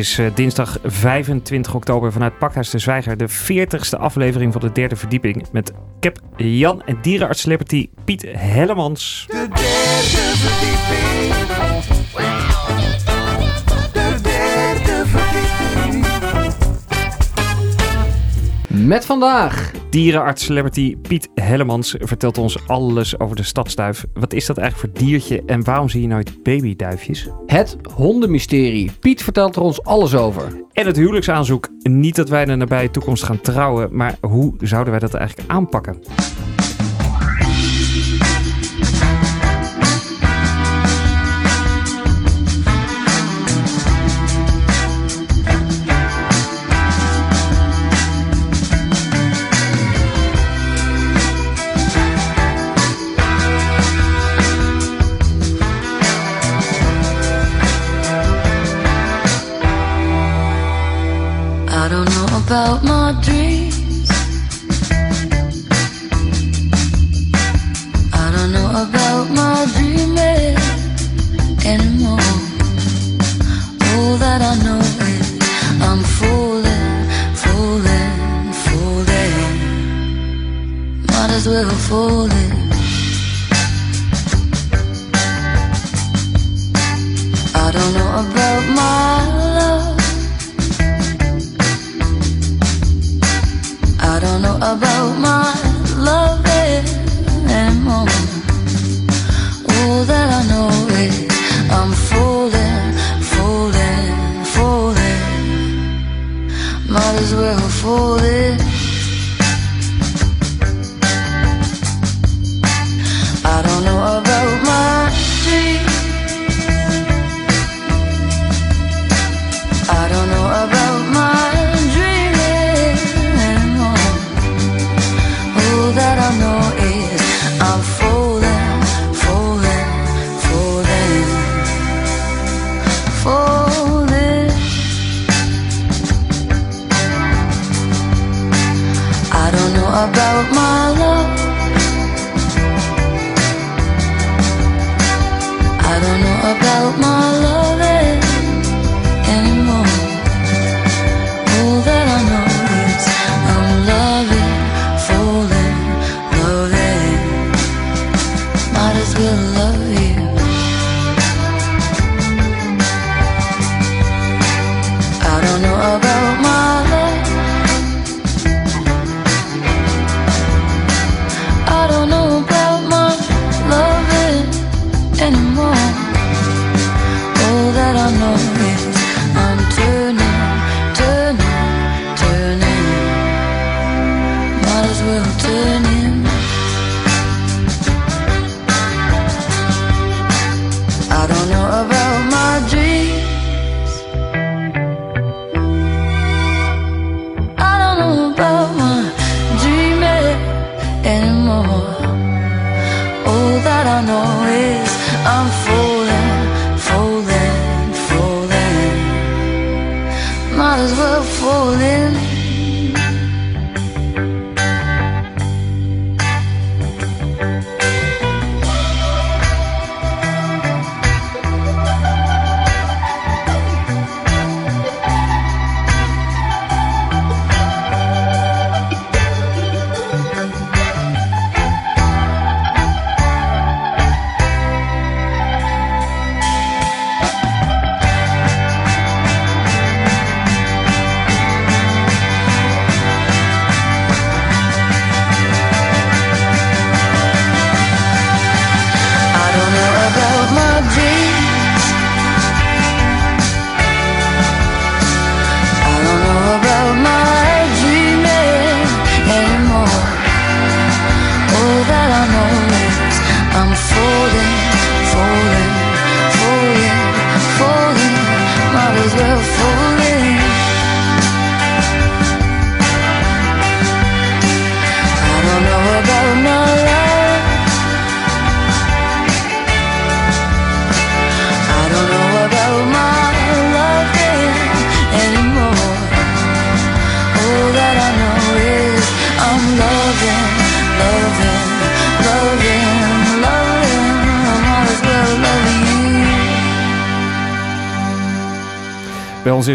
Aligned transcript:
is 0.00 0.18
eh, 0.18 0.26
dinsdag 0.34 0.78
25 0.84 1.74
oktober 1.74 2.12
vanuit 2.12 2.38
Pakhuis 2.38 2.70
de 2.70 2.78
Zwijger 2.78 3.16
de 3.16 3.28
40ste 3.28 3.98
aflevering 3.98 4.52
van 4.52 4.60
de 4.60 4.72
derde 4.72 4.96
verdieping 4.96 5.46
met 5.52 5.72
Cap 6.00 6.18
Jan 6.36 6.82
en 6.82 6.98
dierenarts 7.02 7.40
celebrity 7.40 7.90
Piet 8.04 8.24
Hellemans. 8.32 9.26
De 9.28 9.48
derde 9.48 10.32
verdieping. 10.36 11.34
De 13.92 14.20
derde 14.22 15.02
verdieping. 15.06 16.06
Met 18.68 19.06
vandaag 19.06 19.69
Dierenarts 19.90 20.44
celebrity 20.44 20.96
Piet 20.96 21.28
Hellemans 21.34 21.94
vertelt 21.98 22.38
ons 22.38 22.66
alles 22.66 23.18
over 23.18 23.36
de 23.36 23.42
stadsduif. 23.42 24.04
Wat 24.14 24.32
is 24.32 24.46
dat 24.46 24.58
eigenlijk 24.58 24.94
voor 24.94 25.06
diertje 25.06 25.42
en 25.46 25.64
waarom 25.64 25.88
zie 25.88 26.00
je 26.00 26.06
nooit 26.06 26.42
babyduifjes? 26.42 27.28
Het 27.46 27.76
hondenmysterie. 27.94 28.90
Piet 29.00 29.22
vertelt 29.22 29.56
er 29.56 29.62
ons 29.62 29.84
alles 29.84 30.14
over. 30.14 30.64
En 30.72 30.86
het 30.86 30.96
huwelijksaanzoek. 30.96 31.68
Niet 31.82 32.16
dat 32.16 32.28
wij 32.28 32.42
in 32.42 32.48
de 32.48 32.56
nabije 32.56 32.90
toekomst 32.90 33.22
gaan 33.22 33.40
trouwen, 33.40 33.96
maar 33.96 34.16
hoe 34.20 34.54
zouden 34.60 34.90
wij 34.90 35.00
dat 35.00 35.14
eigenlijk 35.14 35.50
aanpakken? 35.50 35.98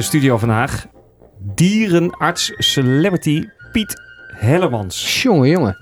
Studio 0.01 0.37
vandaag 0.37 0.87
dierenarts 1.39 2.53
celebrity 2.57 3.47
Piet 3.71 4.01
Hellemans. 4.35 5.21
Jongen, 5.23 5.49
jongen. 5.49 5.77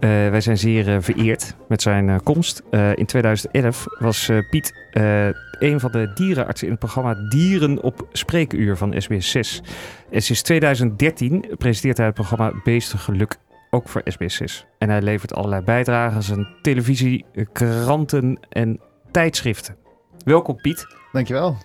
Eh, 0.00 0.10
wij 0.10 0.40
zijn 0.40 0.58
zeer 0.58 0.94
eh, 0.94 0.96
vereerd 1.00 1.54
met 1.68 1.82
zijn 1.82 2.08
eh, 2.08 2.16
komst. 2.22 2.62
Eh, 2.70 2.96
in 2.96 3.06
2011 3.06 3.84
was 3.98 4.28
eh, 4.28 4.38
Piet 4.50 4.74
eh, 4.90 5.26
een 5.58 5.80
van 5.80 5.92
de 5.92 6.10
dierenartsen 6.14 6.66
in 6.66 6.72
het 6.72 6.82
programma 6.82 7.14
Dieren 7.28 7.82
op 7.82 8.08
Spreekuur 8.12 8.76
van 8.76 8.94
SBS 8.98 9.30
6. 9.30 9.62
En 10.10 10.22
sinds 10.22 10.42
2013 10.42 11.44
presenteert 11.58 11.96
hij 11.96 12.06
het 12.06 12.14
programma 12.14 12.52
Beestengeluk 12.64 13.36
ook 13.70 13.88
voor 13.88 14.02
SBS 14.04 14.36
6. 14.36 14.66
En 14.78 14.88
hij 14.88 15.02
levert 15.02 15.34
allerlei 15.34 15.62
bijdragen 15.62 16.34
aan 16.34 16.48
televisie, 16.62 17.24
kranten 17.52 18.38
en 18.48 18.80
tijdschriften. 19.10 19.76
Welkom 20.24 20.56
Piet. 20.56 20.86
Dankjewel. 21.12 21.56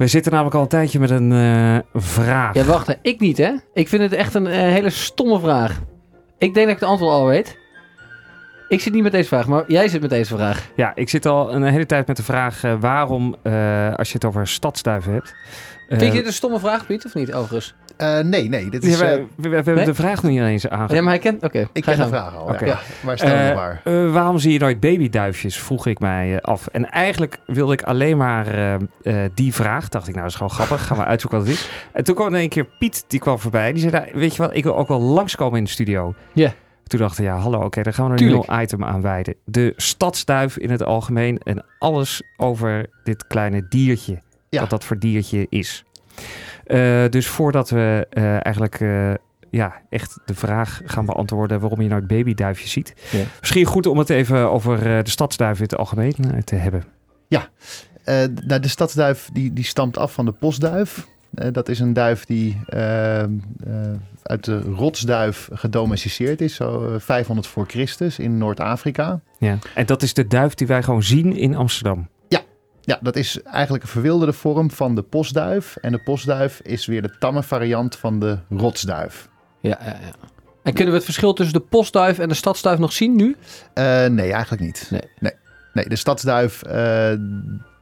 Wij 0.00 0.08
zitten 0.08 0.32
namelijk 0.32 0.56
al 0.56 0.62
een 0.62 0.68
tijdje 0.68 0.98
met 0.98 1.10
een 1.10 1.32
eh, 1.32 1.78
vraag. 1.94 2.54
Ja, 2.54 2.64
wacht, 2.64 2.96
ik 3.02 3.20
niet, 3.20 3.38
hè? 3.38 3.52
Ik 3.72 3.88
vind 3.88 4.02
het 4.02 4.12
echt 4.12 4.34
een 4.34 4.46
eh, 4.46 4.58
hele 4.58 4.90
stomme 4.90 5.40
vraag. 5.40 5.80
Ik 6.38 6.54
denk 6.54 6.66
dat 6.66 6.74
ik 6.74 6.80
het 6.80 6.88
antwoord 6.88 7.12
al 7.12 7.26
weet. 7.26 7.58
Ik 8.68 8.80
zit 8.80 8.92
niet 8.92 9.02
met 9.02 9.12
deze 9.12 9.28
vraag, 9.28 9.46
maar 9.46 9.64
jij 9.66 9.88
zit 9.88 10.00
met 10.00 10.10
deze 10.10 10.34
vraag. 10.36 10.68
Ja, 10.76 10.92
ik 10.94 11.08
zit 11.08 11.26
al 11.26 11.54
een 11.54 11.62
hele 11.62 11.86
tijd 11.86 12.06
met 12.06 12.16
de 12.16 12.22
vraag 12.22 12.64
eh, 12.64 12.74
waarom, 12.80 13.36
als 13.96 14.08
je 14.08 14.14
het 14.14 14.24
over 14.24 14.46
stadsduiven 14.46 15.12
hebt... 15.12 15.34
Vind 15.88 16.00
je 16.02 16.10
dit 16.10 16.26
een 16.26 16.32
stomme 16.32 16.58
vraag, 16.58 16.86
Piet, 16.86 17.04
of 17.04 17.14
niet, 17.14 17.32
overigens? 17.32 17.74
Eh, 18.00 18.18
nee, 18.18 18.48
nee. 18.48 18.70
Dit 18.70 18.82
ja, 18.84 18.88
is, 18.90 19.00
eh, 19.00 19.08
we, 19.36 19.48
we 19.48 19.54
hebben 19.54 19.74
Nee? 19.74 19.84
de 19.84 19.94
vraag 19.94 20.22
nog 20.22 20.32
niet 20.32 20.40
eens 20.40 20.62
Ja, 20.62 20.68
aangegeven. 20.68 21.04
maar 21.04 21.12
hij 21.12 21.22
kent... 21.22 21.42
Oké, 21.42 21.68
ik 21.72 21.82
ken 21.82 21.96
de 21.96 22.06
vraag 22.08 22.36
al. 22.36 22.42
Oké. 22.46 22.64
Ja, 22.64 22.78
maar 23.04 23.18
stel 23.18 23.28
Eh, 23.30 23.54
maar. 23.54 23.80
eh, 23.84 24.12
waarom 24.12 24.38
zie 24.38 24.52
je 24.52 24.58
nooit 24.58 24.80
babyduifjes, 24.80 25.58
vroeg 25.58 25.86
ik 25.86 25.98
mij 25.98 26.34
eh, 26.34 26.40
af. 26.40 26.66
En 26.66 26.90
eigenlijk 26.90 27.38
wilde 27.46 27.72
ik 27.72 27.82
alleen 27.82 28.16
maar 28.16 28.46
eh, 28.46 28.74
eh, 28.74 29.30
die 29.34 29.54
vraag. 29.54 29.88
Dacht 29.88 30.08
ik, 30.08 30.14
nou, 30.14 30.22
dat 30.22 30.30
is 30.30 30.36
gewoon 30.36 30.52
grappig. 30.66 30.86
Gaan 30.86 30.96
we 30.96 31.04
uitzoeken 31.04 31.38
wat 31.38 31.48
het 31.48 31.56
is. 31.56 31.68
En 31.92 32.04
toen 32.04 32.14
kwam 32.14 32.28
in 32.28 32.34
één 32.34 32.48
keer 32.48 32.66
Piet, 32.78 33.04
die 33.08 33.20
kwam 33.20 33.38
voorbij. 33.38 33.72
Die 33.72 33.80
zei, 33.88 33.92
nou, 33.92 34.18
weet 34.20 34.36
je 34.36 34.42
wat, 34.42 34.56
ik 34.56 34.64
wil 34.64 34.76
ook 34.76 34.88
wel 34.88 35.00
langskomen 35.00 35.58
in 35.58 35.64
de 35.64 35.70
studio. 35.70 36.14
Ja. 36.32 36.52
Toen 36.86 36.98
dachten 37.00 37.24
we, 37.24 37.30
ja, 37.30 37.36
hallo, 37.36 37.60
oké, 37.64 37.82
dan 37.82 37.92
gaan 37.94 38.04
we 38.04 38.12
er 38.14 38.20
een 38.20 38.26
Tuurlijk. 38.26 38.50
nieuw 38.50 38.60
item 38.60 38.84
aan 38.84 39.00
wijden. 39.02 39.34
De 39.44 39.72
stadsduif 39.76 40.56
in 40.58 40.70
het 40.70 40.84
algemeen 40.84 41.38
en 41.38 41.64
alles 41.78 42.22
over 42.36 42.86
dit 43.04 43.26
kleine 43.26 43.66
diertje. 43.68 44.20
Ja. 44.48 44.60
Wat 44.60 44.70
dat 44.70 44.84
voor 44.84 44.98
diertje 44.98 45.46
is. 45.48 45.84
Eh, 46.64 47.04
dus 47.08 47.26
voordat 47.26 47.70
we 47.70 48.06
eh, 48.10 48.32
eigenlijk 48.32 48.80
eh, 48.80 49.12
ja, 49.50 49.74
echt 49.88 50.18
de 50.24 50.34
vraag 50.34 50.80
gaan 50.84 51.04
beantwoorden 51.04 51.60
waarom 51.60 51.80
je 51.80 51.88
nou 51.88 52.00
het 52.00 52.10
babyduifje 52.10 52.68
ziet. 52.68 52.94
Ja. 53.10 53.24
Misschien 53.40 53.64
goed 53.64 53.86
om 53.86 53.98
het 53.98 54.10
even 54.10 54.50
over 54.50 55.04
de 55.04 55.10
stadsduif 55.10 55.56
in 55.56 55.62
het 55.62 55.76
algemeen 55.76 56.14
te 56.44 56.54
hebben. 56.54 56.84
Eh, 58.04 58.24
nou, 58.46 58.60
de 58.60 58.68
stadsduif 58.68 59.28
die, 59.32 59.52
die 59.52 59.64
stamt 59.64 59.98
af 59.98 60.12
van 60.12 60.24
de 60.24 60.32
postduif. 60.32 61.06
Dat 61.30 61.68
is 61.68 61.80
een 61.80 61.92
duif 61.92 62.24
die 62.24 62.60
uit 64.22 64.44
de 64.44 64.60
rotsduif 64.60 65.48
gedomesticeerd 65.52 66.40
is, 66.40 66.54
zo 66.54 66.86
eh, 66.86 67.00
500 67.00 67.46
voor 67.46 67.66
Christus 67.66 68.18
in 68.18 68.38
Noord-Afrika. 68.38 69.20
Ja. 69.38 69.58
En 69.74 69.86
dat 69.86 70.02
is 70.02 70.14
de 70.14 70.26
duif 70.26 70.54
die 70.54 70.66
wij 70.66 70.82
gewoon 70.82 71.02
zien 71.02 71.36
in 71.36 71.54
Amsterdam. 71.54 72.08
Ja, 72.80 72.98
dat 73.02 73.16
is 73.16 73.42
eigenlijk 73.42 73.84
een 73.84 73.90
verwilderde 73.90 74.32
vorm 74.32 74.70
van 74.70 74.94
de 74.94 75.02
postduif. 75.02 75.76
En 75.76 75.92
de 75.92 76.02
postduif 76.02 76.60
is 76.60 76.86
weer 76.86 77.02
de 77.02 77.18
tamme 77.18 77.42
variant 77.42 77.96
van 77.96 78.20
de 78.20 78.38
rotsduif. 78.48 79.28
Ja, 79.60 79.78
ja, 79.84 79.86
ja. 79.86 80.28
En 80.62 80.72
kunnen 80.72 80.92
we 80.92 80.96
het 80.98 81.04
verschil 81.04 81.32
tussen 81.32 81.54
de 81.54 81.66
postduif 81.66 82.18
en 82.18 82.28
de 82.28 82.34
stadsduif 82.34 82.78
nog 82.78 82.92
zien 82.92 83.16
nu? 83.16 83.36
Eh, 83.74 84.06
nee, 84.06 84.32
eigenlijk 84.32 84.62
niet. 84.62 84.88
Nee. 84.90 85.10
nee. 85.18 85.32
Nee, 85.72 85.88
de 85.88 85.96
stadsduif, 85.96 86.62
eh, 86.62 87.12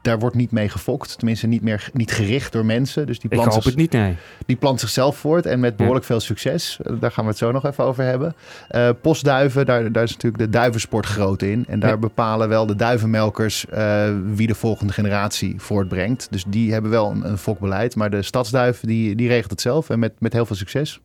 daar 0.09 0.19
wordt 0.19 0.37
niet 0.37 0.51
mee 0.51 0.69
gefokt. 0.69 1.17
Tenminste, 1.19 1.47
niet, 1.47 1.63
meer, 1.63 1.91
niet 1.93 2.13
gericht 2.13 2.53
door 2.53 2.65
mensen. 2.65 3.07
Dus 3.07 3.19
die 3.19 3.31
Ik 3.31 3.37
plant, 3.37 3.53
hoop 3.53 3.63
zich- 3.63 3.71
het 3.71 3.81
niet, 3.81 3.93
nee. 3.93 4.17
die 4.47 4.57
plant 4.57 4.81
zichzelf 4.81 5.17
voort 5.17 5.47
en 5.47 5.61
met 5.61 5.77
behoorlijk 5.77 6.05
veel 6.07 6.21
succes. 6.21 6.79
Eh, 6.83 6.93
Daar 7.01 7.11
gaan 7.13 7.25
we 7.25 7.31
het 7.31 7.39
zo 7.39 7.53
nog 7.53 7.67
even 7.67 7.85
over 7.85 8.05
hebben. 8.05 8.35
Eh, 8.69 8.89
postduiven, 9.01 9.67
daar, 9.67 9.93
daar 9.93 10.03
is 10.03 10.13
natuurlijk 10.13 10.43
de 10.43 10.49
duivensport 10.51 11.07
groot 11.07 11.43
in. 11.43 11.65
En 11.69 11.81
daar 11.81 11.91
Ja. 11.91 11.97
bepalen 11.97 12.49
wel 12.49 12.67
de 12.67 12.77
duivenmelkers 12.77 13.67
eh, 13.67 14.09
wie 14.35 14.47
de 14.47 14.55
volgende 14.55 14.93
generatie 14.93 15.55
voortbrengt. 15.61 16.27
Dus 16.31 16.45
die 16.49 16.73
hebben 16.73 16.91
wel 16.91 17.11
een, 17.11 17.29
een 17.29 17.39
fokbeleid. 17.39 17.97
Maar 17.97 18.11
de 18.11 18.23
stadsduif, 18.23 18.81
die, 18.81 19.15
die 19.15 19.29
regelt 19.29 19.51
het 19.51 19.61
zelf 19.61 19.91
en 19.91 19.99
met, 19.99 20.13
met 20.19 20.33
heel 20.33 20.47
veel 20.47 20.57
succes. 20.57 21.01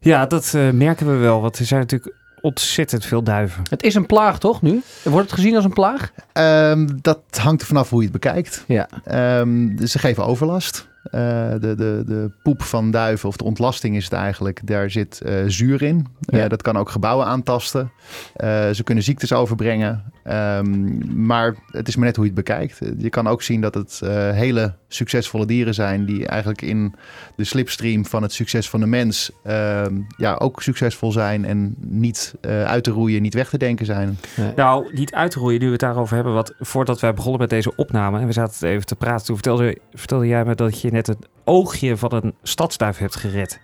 Ja, 0.00 0.26
dat 0.26 0.52
merken 0.72 1.06
we 1.06 1.16
wel. 1.16 1.40
Want 1.40 1.58
er 1.58 1.64
zijn 1.64 1.80
natuurlijk 1.80 2.14
ontzettend 2.46 3.04
veel 3.04 3.22
duiven. 3.22 3.62
Het 3.70 3.82
is 3.82 3.94
een 3.94 4.06
plaag, 4.06 4.38
toch, 4.38 4.62
nu? 4.62 4.82
Wordt 5.04 5.26
het 5.30 5.38
gezien 5.38 5.54
als 5.54 5.64
een 5.64 5.72
plaag? 5.72 6.12
Ehm, 6.32 6.88
dat 7.00 7.20
hangt 7.40 7.60
er 7.60 7.66
vanaf 7.66 7.90
hoe 7.90 7.98
je 8.02 8.08
het 8.08 8.20
bekijkt. 8.20 8.64
Ja. 8.66 8.88
Ehm, 9.04 9.86
ze 9.86 9.98
geven 9.98 10.24
overlast. 10.26 10.88
Eh, 11.10 11.20
de, 11.50 11.74
de, 11.76 12.02
de 12.06 12.30
poep 12.42 12.62
van 12.62 12.90
duiven, 12.90 13.28
of 13.28 13.36
de 13.36 13.44
ontlasting 13.44 13.96
is 13.96 14.04
het 14.04 14.12
eigenlijk, 14.12 14.60
daar 14.64 14.90
zit 14.90 15.20
eh, 15.20 15.34
zuur 15.46 15.82
in. 15.82 16.06
Eh, 16.20 16.38
Ja. 16.38 16.48
dat 16.48 16.62
kan 16.62 16.76
ook 16.76 16.90
gebouwen 16.90 17.26
aantasten. 17.26 17.90
Eh, 18.36 18.70
ze 18.70 18.82
kunnen 18.82 19.04
ziektes 19.04 19.32
overbrengen. 19.32 20.04
Ehm, 20.26 21.26
maar 21.26 21.54
het 21.70 21.88
is 21.88 21.96
maar 21.96 22.06
net 22.06 22.16
hoe 22.16 22.24
je 22.24 22.30
het 22.30 22.44
bekijkt. 22.44 22.78
Je 22.98 23.10
kan 23.10 23.26
ook 23.26 23.42
zien 23.42 23.60
dat 23.60 23.74
het 23.74 24.00
eh, 24.02 24.30
hele 24.30 24.74
succesvolle 24.88 25.46
dieren 25.46 25.74
zijn 25.74 26.04
die 26.04 26.26
eigenlijk 26.26 26.62
in 26.62 26.94
de 27.36 27.44
slipstream 27.44 28.06
van 28.06 28.22
het 28.22 28.32
succes 28.32 28.70
van 28.70 28.80
de 28.80 28.86
mens 28.86 29.30
ehm, 29.44 29.94
ja, 30.16 30.34
ook 30.34 30.62
succesvol 30.62 31.12
zijn 31.12 31.44
en 31.44 31.74
niet 31.78 32.34
eh, 32.40 32.64
uit 32.64 32.84
te 32.84 32.90
roeien, 32.90 33.22
niet 33.22 33.34
weg 33.34 33.48
te 33.48 33.58
denken 33.58 33.86
zijn. 33.86 34.18
Nou, 34.56 34.94
niet 34.94 35.14
uitroeien 35.14 35.60
nu 35.60 35.66
we 35.66 35.72
het 35.72 35.80
daarover 35.80 36.14
hebben. 36.14 36.34
Want 36.34 36.52
voordat 36.58 37.00
wij 37.00 37.14
begonnen 37.14 37.40
met 37.40 37.50
deze 37.50 37.76
opname 37.76 38.20
en 38.20 38.26
we 38.26 38.32
zaten 38.32 38.68
even 38.68 38.86
te 38.86 38.96
praten, 38.96 39.26
toen 39.26 39.34
vertelde, 39.34 39.78
vertelde 39.92 40.26
jij 40.26 40.44
me 40.44 40.54
dat 40.54 40.80
je 40.80 40.90
net 40.90 41.06
het 41.06 41.28
oogje 41.44 41.96
van 41.96 42.12
een 42.12 42.34
stadsduif 42.42 42.98
hebt 42.98 43.16
gered. 43.16 43.60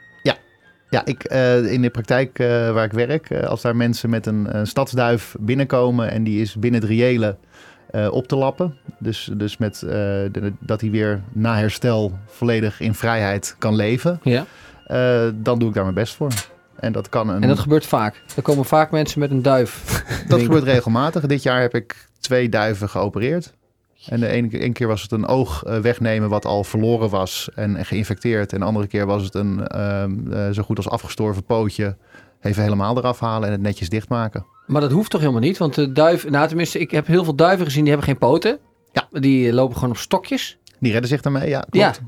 Ja, 0.93 1.05
ik, 1.05 1.25
eh, 1.25 1.72
in 1.72 1.82
de 1.82 1.91
praktijk 1.91 2.39
eh, 2.39 2.46
waar 2.72 2.84
ik 2.84 2.93
werk, 2.93 3.31
eh, 3.31 3.46
als 3.49 3.63
daar 3.63 3.77
mensen 3.77 4.11
met 4.11 4.27
een, 4.27 4.56
een 4.58 4.67
stadsduif 4.67 5.34
binnenkomen 5.41 6.11
en 6.11 6.25
die 6.25 6.41
is 6.41 6.55
binnen 6.55 6.81
het 6.81 6.91
reële 6.91 7.37
op 8.11 8.27
te 8.27 8.37
lappen. 8.37 8.77
Dus, 8.99 9.31
dus 9.37 9.56
met, 9.56 9.79
de- 9.81 10.53
dat 10.58 10.81
hij 10.81 10.91
weer 10.91 11.20
na 11.32 11.56
herstel 11.56 12.13
volledig 12.27 12.81
in 12.81 12.94
vrijheid 12.94 13.56
kan 13.58 13.75
leven. 13.75 14.20
Ja. 14.22 14.44
dan 15.34 15.58
doe 15.58 15.69
ik 15.69 15.75
daar 15.75 15.82
mijn 15.82 15.94
best 15.94 16.15
voor. 16.15 16.31
En 16.77 16.93
dat 16.93 17.08
kan 17.08 17.29
een. 17.29 17.43
En 17.43 17.49
dat 17.49 17.58
gebeurt 17.58 17.87
vaak. 17.87 18.22
Er 18.37 18.43
komen 18.43 18.65
vaak 18.65 18.91
mensen 18.91 19.20
met 19.20 19.31
een 19.31 19.43
duif. 19.43 20.03
dat 20.29 20.41
gebeurt 20.41 20.63
regelmatig. 20.65 21.27
Dit 21.27 21.43
jaar 21.43 21.61
heb 21.61 21.75
ik 21.75 22.08
twee 22.20 22.49
duiven 22.49 22.89
geopereerd. 22.89 23.53
En 24.06 24.21
de 24.21 24.29
ene 24.29 24.49
keer, 24.49 24.61
ene 24.61 24.73
keer 24.73 24.87
was 24.87 25.03
het 25.03 25.13
een 25.13 25.27
oog 25.27 25.65
eh, 25.65 25.79
wegnemen 25.79 26.29
wat 26.29 26.44
al 26.44 26.65
verloren 26.65 27.11
was 27.11 27.49
en 27.55 27.85
geïnfecteerd. 27.85 28.53
En 28.53 28.61
de 28.61 28.67
andere 28.67 28.87
keer 28.87 29.06
was 29.06 29.23
het 29.25 29.35
een 29.35 29.67
ehm, 29.67 30.32
eh, 30.32 30.51
zo 30.51 30.63
goed 30.63 30.77
als 30.77 30.89
afgestorven 30.89 31.44
pootje. 31.44 31.97
Even 32.41 32.63
helemaal 32.63 32.97
eraf 32.97 33.21
halen 33.21 33.47
en 33.47 33.53
het 33.53 33.63
netjes 33.63 33.89
dichtmaken. 33.89 34.47
Maar 34.67 34.81
dat 34.81 34.93
hoeft 34.93 35.11
toch 35.11 35.21
helemaal 35.21 35.41
niet? 35.41 35.59
Want 35.59 35.75
de 35.75 35.93
duif... 35.93 36.29
Nou, 36.29 36.49
tenminste, 36.49 36.79
ik 36.79 36.91
heb 36.91 37.06
heel 37.06 37.25
veel 37.25 37.35
duiven 37.35 37.67
gezien, 37.67 37.81
die 37.85 37.93
hebben 37.93 38.09
geen 38.09 38.19
poten. 38.19 38.59
Ja. 38.93 39.09
Die 39.11 39.53
lopen 39.53 39.75
gewoon 39.75 39.91
op 39.91 39.97
stokjes. 39.97 40.59
Die 40.79 40.93
redden 40.93 41.11
zich 41.11 41.21
daarmee, 41.21 41.49
ja. 41.49 41.65
Klopt. 41.71 42.01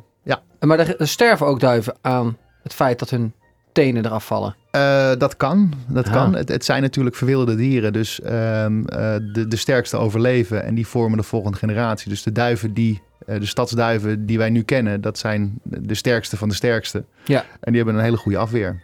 Maar 0.64 0.78
er, 0.78 1.00
er 1.00 1.08
sterven 1.08 1.46
ook 1.46 1.60
duiven 1.60 1.94
aan 2.00 2.36
het 2.62 2.74
feit 2.74 2.98
dat 2.98 3.10
hun 3.10 3.34
tenen 3.74 4.04
eraf 4.04 4.26
vallen. 4.26 4.56
Eh, 4.70 5.10
dat 5.18 5.36
kan, 5.36 5.72
dat 5.88 6.10
kan. 6.10 6.34
Het, 6.34 6.48
het 6.48 6.64
zijn 6.64 6.82
natuurlijk 6.82 7.16
verwilderde 7.16 7.56
dieren, 7.56 7.92
dus 7.92 8.20
ehm, 8.20 8.84
eh, 8.84 9.14
de, 9.32 9.48
de 9.48 9.56
sterkste 9.56 9.96
overleven 9.96 10.64
en 10.64 10.74
die 10.74 10.86
vormen 10.86 11.18
de 11.18 11.24
volgende 11.24 11.58
generatie. 11.58 12.08
Dus 12.08 12.22
de 12.22 12.32
duiven 12.32 12.74
die, 12.74 13.02
eh, 13.26 13.40
de 13.40 13.46
stadsduiven 13.46 14.26
die 14.26 14.38
wij 14.38 14.50
nu 14.50 14.62
kennen, 14.62 15.00
dat 15.00 15.18
zijn 15.18 15.60
de 15.62 15.94
sterkste 15.94 16.36
van 16.36 16.48
de 16.48 16.54
sterkste. 16.54 17.04
Ja. 17.24 17.44
En 17.60 17.72
die 17.72 17.76
hebben 17.76 17.94
een 17.94 18.04
hele 18.04 18.16
goede 18.16 18.38
afweer. 18.38 18.82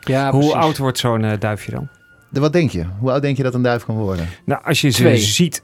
Ja, 0.00 0.30
Hoe 0.30 0.40
precies. 0.40 0.56
oud 0.56 0.78
wordt 0.78 0.98
zo'n 0.98 1.36
duifje 1.38 1.70
dan? 1.70 1.88
De, 2.30 2.40
wat 2.40 2.52
denk 2.52 2.70
je? 2.70 2.84
Hoe 2.98 3.10
oud 3.10 3.22
denk 3.22 3.36
je 3.36 3.42
dat 3.42 3.54
een 3.54 3.62
duif 3.62 3.84
kan 3.84 3.96
worden? 3.96 4.28
Nou, 4.44 4.64
als 4.64 4.80
je 4.80 4.90
ze 4.90 5.02
Twee. 5.02 5.16
ziet. 5.16 5.62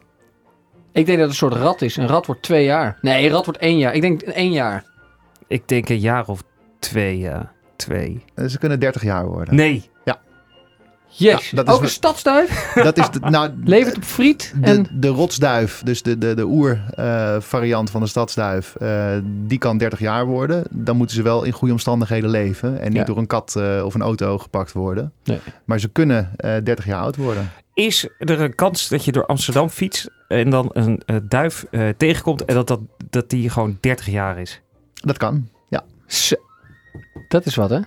Ik 0.92 1.06
denk 1.06 1.18
dat 1.18 1.18
het 1.18 1.28
een 1.28 1.48
soort 1.48 1.54
rat 1.54 1.82
is. 1.82 1.96
Een 1.96 2.06
rat 2.08 2.26
wordt 2.26 2.42
twee 2.42 2.64
jaar. 2.64 2.98
Nee, 3.00 3.24
een 3.24 3.30
rat 3.30 3.44
wordt 3.44 3.60
één 3.60 3.78
jaar. 3.78 3.94
Ik 3.94 4.00
denk 4.00 4.22
één 4.22 4.52
jaar. 4.52 4.84
Ik 5.46 5.68
denk 5.68 5.88
een 5.88 5.98
jaar 5.98 6.26
of 6.26 6.42
twee. 6.78 7.18
ja. 7.18 7.54
Twee. 7.76 8.24
Eh, 8.34 8.46
Ze 8.46 8.58
kunnen 8.58 8.80
30 8.80 9.02
jaar 9.02 9.26
worden. 9.26 9.54
Nee. 9.54 9.90
Yes. 11.08 11.50
Ja, 11.50 11.56
dat 11.56 11.68
is 11.68 11.74
ook 11.74 11.82
een 11.82 11.88
stadsduif. 11.88 12.72
Dat 12.74 12.98
is 12.98 13.10
de, 13.10 13.20
nou, 13.30 13.50
Levert 13.64 13.96
op 13.96 14.02
friet. 14.04 14.54
de, 14.60 14.66
En 14.66 14.86
de 14.92 15.08
rotsduif, 15.08 15.82
dus 15.84 16.02
de, 16.02 16.18
de, 16.18 16.34
de 16.34 16.44
oer-variant 16.44 17.90
van 17.90 18.00
de 18.00 18.06
stadsduif, 18.06 18.74
eh, 18.74 19.16
die 19.24 19.58
kan 19.58 19.78
30 19.78 19.98
jaar 19.98 20.26
worden. 20.26 20.64
Dan 20.70 20.96
moeten 20.96 21.16
ze 21.16 21.22
wel 21.22 21.44
in 21.44 21.52
goede 21.52 21.72
omstandigheden 21.72 22.30
leven 22.30 22.80
en 22.80 22.88
niet 22.88 22.96
Ja. 22.98 23.04
door 23.04 23.18
een 23.18 23.26
kat 23.26 23.56
eh, 23.56 23.82
of 23.84 23.94
een 23.94 24.02
auto 24.02 24.38
gepakt 24.38 24.72
worden. 24.72 25.12
Nee. 25.24 25.38
Maar 25.64 25.80
ze 25.80 25.88
kunnen 25.88 26.30
eh 26.36 26.54
30 26.64 26.86
jaar 26.86 27.00
oud 27.00 27.16
worden. 27.16 27.50
Is 27.74 28.08
er 28.18 28.40
een 28.40 28.54
kans 28.54 28.88
dat 28.88 29.04
je 29.04 29.12
door 29.12 29.26
Amsterdam 29.26 29.68
fietst 29.68 30.10
en 30.28 30.50
dan 30.50 30.70
een 30.72 31.02
eh, 31.06 31.16
duif 31.22 31.64
eh, 31.70 31.88
tegenkomt 31.96 32.44
en 32.44 32.54
dat, 32.54 32.66
dat, 32.66 32.80
dat 33.10 33.30
die 33.30 33.50
gewoon 33.50 33.78
30 33.80 34.06
jaar 34.06 34.38
is? 34.38 34.60
Dat 34.94 35.16
kan. 35.16 35.48
Ja. 35.68 35.84
Zo. 36.06 36.34
Dat 37.28 37.46
is 37.46 37.54
wat, 37.54 37.70
hè? 37.70 37.78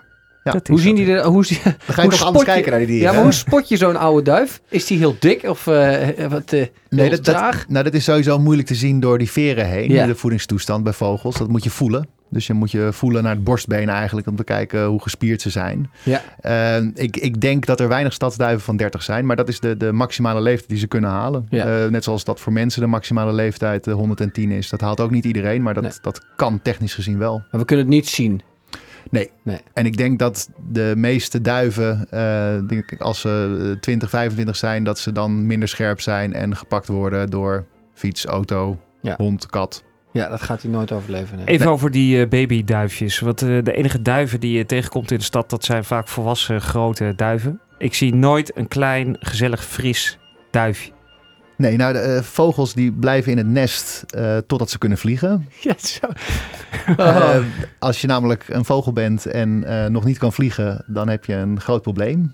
Ja, 0.43 0.59
Hoe 0.69 0.79
zien 0.79 0.95
die 0.95 1.11
er... 1.13 1.23
Hoe, 1.25 1.43
Dan 1.43 1.53
ga 1.63 1.69
je 1.69 1.75
toch 1.85 1.95
anders 1.95 2.19
spot 2.21 2.39
je- 2.39 2.45
kijken 2.45 2.69
naar 2.69 2.79
die 2.79 2.87
dieren. 2.87 3.07
Ja, 3.07 3.13
maar 3.13 3.23
hoe 3.23 3.31
spot 3.31 3.69
je 3.69 3.77
zo'n 3.77 3.95
oude 3.95 4.21
duif? 4.23 4.61
Is 4.69 4.85
die 4.85 4.97
heel 4.97 5.15
dik 5.19 5.43
of 5.43 5.67
eh, 5.67 6.07
wat 6.29 6.53
eh 6.53 6.65
Nee, 6.89 7.09
dat, 7.09 7.25
dat, 7.25 7.35
traag? 7.35 7.65
nou, 7.67 7.83
dat 7.83 7.93
is 7.93 8.03
sowieso 8.03 8.39
moeilijk 8.39 8.67
te 8.67 8.75
zien 8.75 8.99
door 8.99 9.17
die 9.17 9.31
veren 9.31 9.65
heen. 9.67 9.89
Ja. 9.91 10.05
De 10.05 10.15
voedingstoestand 10.15 10.83
bij 10.83 10.93
vogels. 10.93 11.37
Dat 11.37 11.47
moet 11.47 11.63
je 11.63 11.69
voelen. 11.69 12.07
Dus 12.29 12.47
je 12.47 12.53
moet 12.53 12.71
je 12.71 12.89
voelen 12.91 13.23
naar 13.23 13.35
het 13.35 13.43
borstbeen 13.43 13.89
eigenlijk 13.89 14.27
om 14.27 14.35
te 14.35 14.43
kijken 14.43 14.85
hoe 14.85 15.01
gespierd 15.01 15.41
ze 15.41 15.49
zijn. 15.49 15.89
Ja. 16.03 16.21
Eh, 16.41 16.83
ik, 16.93 17.17
ik 17.17 17.41
denk 17.41 17.65
dat 17.65 17.79
er 17.79 17.87
weinig 17.87 18.13
stadsduiven 18.13 18.61
van 18.65 18.77
30 18.77 19.03
zijn, 19.03 19.25
maar 19.25 19.35
dat 19.35 19.47
is 19.47 19.59
de, 19.59 19.77
de 19.77 19.91
maximale 19.91 20.41
leeftijd 20.41 20.69
die 20.69 20.77
ze 20.77 20.87
kunnen 20.87 21.09
halen. 21.09 21.47
Ja. 21.49 21.83
Eh, 21.83 21.89
net 21.89 22.03
zoals 22.03 22.23
dat 22.23 22.39
voor 22.39 22.53
mensen 22.53 22.81
de 22.81 22.87
maximale 22.87 23.33
leeftijd 23.33 23.87
eh, 23.87 23.93
110 23.93 24.51
is. 24.51 24.69
Dat 24.69 24.81
haalt 24.81 24.99
ook 24.99 25.11
niet 25.11 25.25
iedereen, 25.25 25.61
maar 25.61 25.73
dat, 25.73 25.83
Nee. 25.83 25.91
dat 26.01 26.21
kan 26.35 26.59
technisch 26.61 26.93
gezien 26.93 27.17
wel. 27.17 27.43
Maar 27.51 27.59
we 27.59 27.65
kunnen 27.65 27.85
het 27.85 27.93
niet 27.93 28.07
zien. 28.07 28.41
En 29.73 29.85
ik 29.85 29.97
denk 29.97 30.19
dat 30.19 30.49
de 30.69 30.93
meeste 30.97 31.41
duiven, 31.41 32.07
eh, 32.09 32.67
denk 32.67 32.91
ik, 32.91 33.01
als 33.01 33.19
ze 33.21 33.69
eh, 33.73 33.79
20, 33.79 34.09
25 34.09 34.55
zijn, 34.55 34.83
dat 34.83 34.99
ze 34.99 35.11
dan 35.11 35.45
minder 35.45 35.67
scherp 35.67 36.01
zijn 36.01 36.33
en 36.33 36.55
gepakt 36.55 36.87
worden 36.87 37.29
door 37.29 37.65
fiets, 37.93 38.25
auto, 38.25 38.77
Ja. 39.01 39.13
hond, 39.17 39.45
kat. 39.45 39.83
Ja, 40.11 40.29
dat 40.29 40.41
gaat 40.41 40.61
hij 40.61 40.71
nooit 40.71 40.91
overleven. 40.91 41.37
nee. 41.37 41.45
Even 41.45 41.67
over 41.71 41.91
die 41.91 42.21
eh, 42.21 42.29
babyduifjes. 42.29 43.19
Want 43.19 43.41
eh, 43.41 43.63
de 43.63 43.73
enige 43.73 44.01
duiven 44.01 44.39
die 44.39 44.57
je 44.57 44.65
tegenkomt 44.65 45.11
in 45.11 45.17
de 45.17 45.23
stad, 45.23 45.49
dat 45.49 45.63
zijn 45.65 45.83
vaak 45.83 46.07
volwassen 46.07 46.61
grote 46.61 47.13
duiven. 47.15 47.61
Ik 47.77 47.93
zie 47.93 48.15
nooit 48.15 48.57
een 48.57 48.67
klein, 48.67 49.15
gezellig, 49.19 49.65
fris 49.65 50.17
duifje. 50.51 50.91
Nee, 51.59 51.77
nou, 51.77 51.93
de 51.93 51.99
eh, 51.99 52.21
vogels 52.21 52.73
die 52.73 52.91
blijven 52.91 53.31
in 53.31 53.37
het 53.37 53.47
nest 53.47 54.03
eh, 54.07 54.37
totdat 54.37 54.69
ze 54.69 54.77
kunnen 54.77 54.97
vliegen. 54.97 55.47
Ja, 55.61 55.73
zo. 55.77 56.07
Eh, 56.97 57.37
als 57.79 58.01
je 58.01 58.07
namelijk 58.07 58.45
een 58.47 58.65
vogel 58.65 58.93
bent 58.93 59.25
en 59.25 59.59
nog 59.91 60.05
niet 60.05 60.17
kan 60.17 60.33
vliegen, 60.33 60.83
dan 60.87 61.09
heb 61.09 61.25
je 61.25 61.33
een 61.33 61.59
groot 61.59 61.81
probleem 61.81 62.33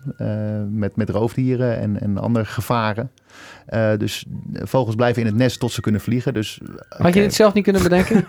met, 0.69 0.95
met 0.95 1.09
roofdieren 1.09 1.77
en, 1.77 2.01
en 2.01 2.17
andere 2.17 2.45
gevaren. 2.45 3.11
Eh, 3.65 3.91
dus 3.97 4.25
vogels 4.53 4.95
blijven 4.95 5.21
in 5.21 5.27
het 5.27 5.37
nest 5.37 5.59
tot 5.59 5.71
ze 5.71 5.81
kunnen 5.81 6.01
vliegen. 6.01 6.33
Dus, 6.33 6.59
Had 6.89 7.13
je 7.13 7.21
dit 7.21 7.33
zelf 7.33 7.53
niet 7.53 7.63
kunnen 7.63 7.83
bedenken? 7.83 8.25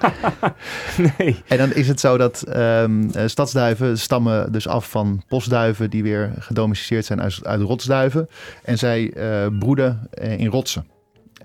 nee. 1.18 1.42
En 1.46 1.58
dan 1.58 1.72
is 1.72 1.88
het 1.88 2.00
zo 2.00 2.16
dat 2.16 2.42
ehm, 2.42 3.08
eh, 3.10 3.26
stadsduiven 3.26 3.98
stammen 3.98 4.52
dus 4.52 4.68
af 4.68 4.90
van 4.90 5.22
postduiven 5.28 5.90
die 5.90 6.02
weer 6.02 6.32
gedomesticeerd 6.38 7.04
zijn 7.04 7.22
uit, 7.22 7.44
uit 7.44 7.60
rotsduiven. 7.60 8.28
En 8.64 8.78
zij 8.78 9.12
eh, 9.12 9.46
broeden 9.58 10.08
eh, 10.10 10.38
in 10.38 10.46
rotsen. 10.46 10.86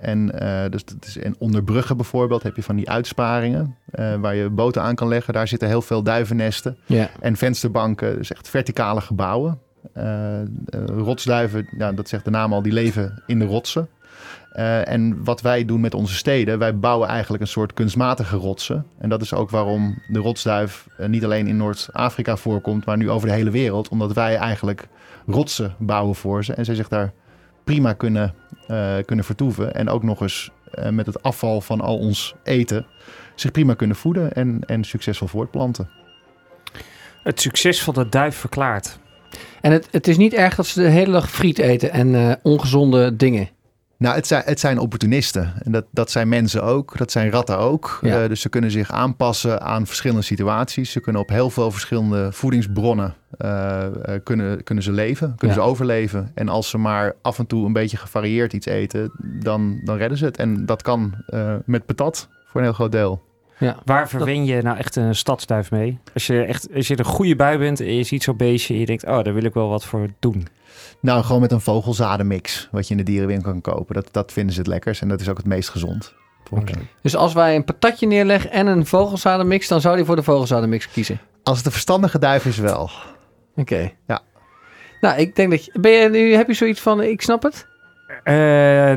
En 0.02 0.40
eh, 0.40 0.70
dus 0.70 0.86
dat 0.86 1.06
is 1.06 1.18
in 1.18 1.36
onder 1.40 1.64
bruggen 1.64 1.98
bijvoorbeeld 1.98 2.44
heb 2.44 2.56
je 2.56 2.64
van 2.64 2.76
die 2.76 2.90
uitsparingen 2.90 3.76
eh, 3.92 4.16
waar 4.16 4.36
je 4.36 4.50
boten 4.50 4.82
aan 4.82 4.96
kan 4.96 5.08
leggen. 5.08 5.34
Daar 5.34 5.48
zitten 5.48 5.68
heel 5.68 5.82
veel 5.82 6.04
duivennesten 6.04 6.78
ja. 6.86 7.10
en 7.20 7.36
vensterbanken, 7.36 8.18
dus 8.18 8.32
echt 8.32 8.50
verticale 8.50 9.02
gebouwen. 9.02 9.60
Eh, 9.94 10.42
eh, 10.42 10.46
rotsduiven, 10.86 11.68
dat 11.96 12.10
zegt 12.10 12.26
de 12.26 12.32
naam 12.32 12.54
al, 12.54 12.62
die 12.62 12.74
leven 12.74 13.24
in 13.26 13.40
de 13.40 13.46
rotsen. 13.46 13.90
Eh, 14.52 14.88
en 14.88 15.24
wat 15.24 15.42
wij 15.42 15.66
doen 15.66 15.82
met 15.82 15.94
onze 15.94 16.16
steden, 16.16 16.60
wij 16.60 16.78
bouwen 16.78 17.08
eigenlijk 17.08 17.44
een 17.44 17.50
soort 17.50 17.74
kunstmatige 17.74 18.36
rotsen. 18.36 18.86
En 18.98 19.10
dat 19.10 19.22
is 19.22 19.34
ook 19.34 19.50
waarom 19.50 20.02
de 20.08 20.20
rotsduif 20.20 20.88
niet 20.98 21.24
alleen 21.24 21.48
in 21.48 21.58
Noord-Afrika 21.58 22.38
voorkomt, 22.38 22.86
maar 22.86 22.98
nu 22.98 23.10
over 23.10 23.28
de 23.28 23.34
hele 23.34 23.50
wereld. 23.50 23.90
Omdat 23.90 24.14
wij 24.14 24.36
eigenlijk 24.36 24.88
rotsen 25.26 25.76
bouwen 25.80 26.16
voor 26.16 26.44
ze 26.44 26.54
en 26.54 26.66
zij 26.66 26.76
zich 26.76 26.88
daar 26.88 27.14
prima 27.64 27.94
kunnen, 27.94 28.34
kunnen 29.06 29.26
vertoeven. 29.26 29.74
En 29.74 29.90
ook 29.90 30.04
nog 30.04 30.22
eens 30.22 30.52
met 30.90 31.06
het 31.06 31.24
afval 31.24 31.62
van 31.62 31.82
al 31.82 31.98
ons 31.98 32.36
eten 32.44 32.86
zich 33.36 33.52
prima 33.52 33.74
kunnen 33.74 33.96
voeden 33.96 34.34
en, 34.34 34.62
en 34.66 34.84
succesvol 34.84 35.28
voortplanten. 35.28 35.90
Het 37.24 37.42
succes 37.42 37.84
van 37.84 37.94
de 37.94 38.10
duif 38.10 38.36
verklaart. 38.36 39.00
En 39.62 39.72
het, 39.72 39.88
het 39.92 40.08
is 40.08 40.18
niet 40.18 40.34
erg 40.34 40.56
dat 40.56 40.66
ze 40.66 40.82
de 40.82 40.90
hele 40.90 41.12
dag 41.12 41.32
friet 41.32 41.58
eten 41.58 41.92
en 41.92 42.16
eh, 42.16 42.32
ongezonde 42.42 43.16
dingen. 43.16 43.50
Nou, 43.98 44.16
het 44.16 44.28
zijn, 44.28 44.44
het 44.46 44.60
zijn 44.60 44.80
opportunisten. 44.80 45.54
En 45.64 45.72
dat, 45.72 45.86
dat 45.92 46.12
zijn 46.12 46.30
mensen 46.30 46.64
ook. 46.64 46.98
Dat 46.98 47.12
zijn 47.12 47.32
ratten 47.32 47.58
ook. 47.58 48.00
Ja. 48.02 48.22
Eh, 48.22 48.30
dus 48.30 48.42
ze 48.42 48.50
kunnen 48.50 48.72
zich 48.72 48.92
aanpassen 48.92 49.62
aan 49.62 49.86
verschillende 49.88 50.22
situaties. 50.22 50.92
Ze 50.92 51.00
kunnen 51.00 51.22
op 51.22 51.30
heel 51.30 51.50
veel 51.50 51.72
verschillende 51.72 52.32
voedingsbronnen 52.32 53.16
eh, 53.38 53.86
kunnen, 54.24 54.64
kunnen 54.64 54.84
ze 54.84 54.92
leven, 54.92 55.36
kunnen 55.38 55.58
Ja. 55.58 55.64
ze 55.64 55.70
overleven. 55.70 56.32
En 56.34 56.50
als 56.50 56.70
ze 56.70 56.78
maar 56.78 57.16
af 57.22 57.40
en 57.40 57.48
toe 57.48 57.66
een 57.66 57.74
beetje 57.74 57.98
gevarieerd 57.98 58.54
iets 58.54 58.66
eten, 58.66 59.12
dan, 59.40 59.82
dan 59.84 59.98
redden 59.98 60.18
ze 60.18 60.26
het. 60.26 60.38
En 60.38 60.66
dat 60.66 60.82
kan 60.82 61.16
met 61.66 61.86
patat 61.86 62.28
voor 62.46 62.60
een 62.60 62.66
heel 62.66 62.76
groot 62.76 62.92
deel. 62.92 63.22
Ja. 63.62 63.78
Waar 63.86 64.10
verwen 64.10 64.46
je 64.46 64.62
nou 64.62 64.78
echt 64.78 64.96
een 64.96 65.16
stadsduif 65.16 65.72
mee? 65.72 66.00
Als 66.14 66.28
je 66.28 66.44
echt 66.44 66.68
als 66.76 66.88
je 66.88 67.00
een 67.00 67.06
goede 67.06 67.36
bui 67.36 67.58
bent 67.58 67.80
en 67.80 67.96
je 67.96 68.04
ziet 68.04 68.24
zo'n 68.24 68.38
beestje 68.38 68.74
en 68.74 68.80
je 68.80 68.86
denkt, 68.86 69.06
oh, 69.06 69.24
daar 69.24 69.34
wil 69.34 69.44
ik 69.44 69.54
wel 69.54 69.70
wat 69.70 69.86
voor 69.86 70.10
doen. 70.20 70.48
Nou, 71.00 71.24
gewoon 71.24 71.42
met 71.42 71.52
een 71.52 71.62
vogelzadenmix, 71.62 72.68
wat 72.72 72.88
je 72.88 72.92
in 72.92 72.98
de 72.98 73.04
dierenwinkel 73.04 73.52
kan 73.52 73.62
kopen. 73.62 73.96
Dat, 73.96 74.08
dat 74.12 74.32
vinden 74.32 74.54
ze 74.54 74.60
het 74.60 74.70
lekkers 74.70 75.02
en 75.02 75.08
dat 75.08 75.22
is 75.22 75.30
ook 75.30 75.38
het 75.38 75.46
meest 75.46 75.70
gezond. 75.70 76.14
Oké. 76.50 76.74
Dus 77.02 77.16
als 77.16 77.34
wij 77.34 77.56
een 77.56 77.64
patatje 77.64 78.08
neerleggen 78.08 78.52
en 78.52 78.68
een 78.68 78.86
vogelzadenmix, 78.86 79.68
dan 79.68 79.82
zou 79.82 79.96
hij 79.96 80.06
voor 80.06 80.16
de 80.16 80.24
vogelzadenmix 80.24 80.92
kiezen. 80.92 81.20
Als 81.44 81.58
het 81.58 81.66
een 81.66 81.72
verstandige 81.72 82.20
duif 82.20 82.46
is 82.46 82.58
wel. 82.58 82.90
Oké. 83.56 83.92
Ja. 84.08 84.22
Nou, 85.02 85.20
ik 85.20 85.36
denk 85.36 85.52
dat 85.52 85.66
je, 85.66 85.80
ben 85.80 85.92
je 85.92 86.10
nu, 86.10 86.36
heb 86.36 86.48
je 86.48 86.54
zoiets 86.54 86.82
van, 86.82 87.02
ik 87.02 87.22
snap 87.22 87.44
het? 87.44 87.68
Eh, 88.24 88.34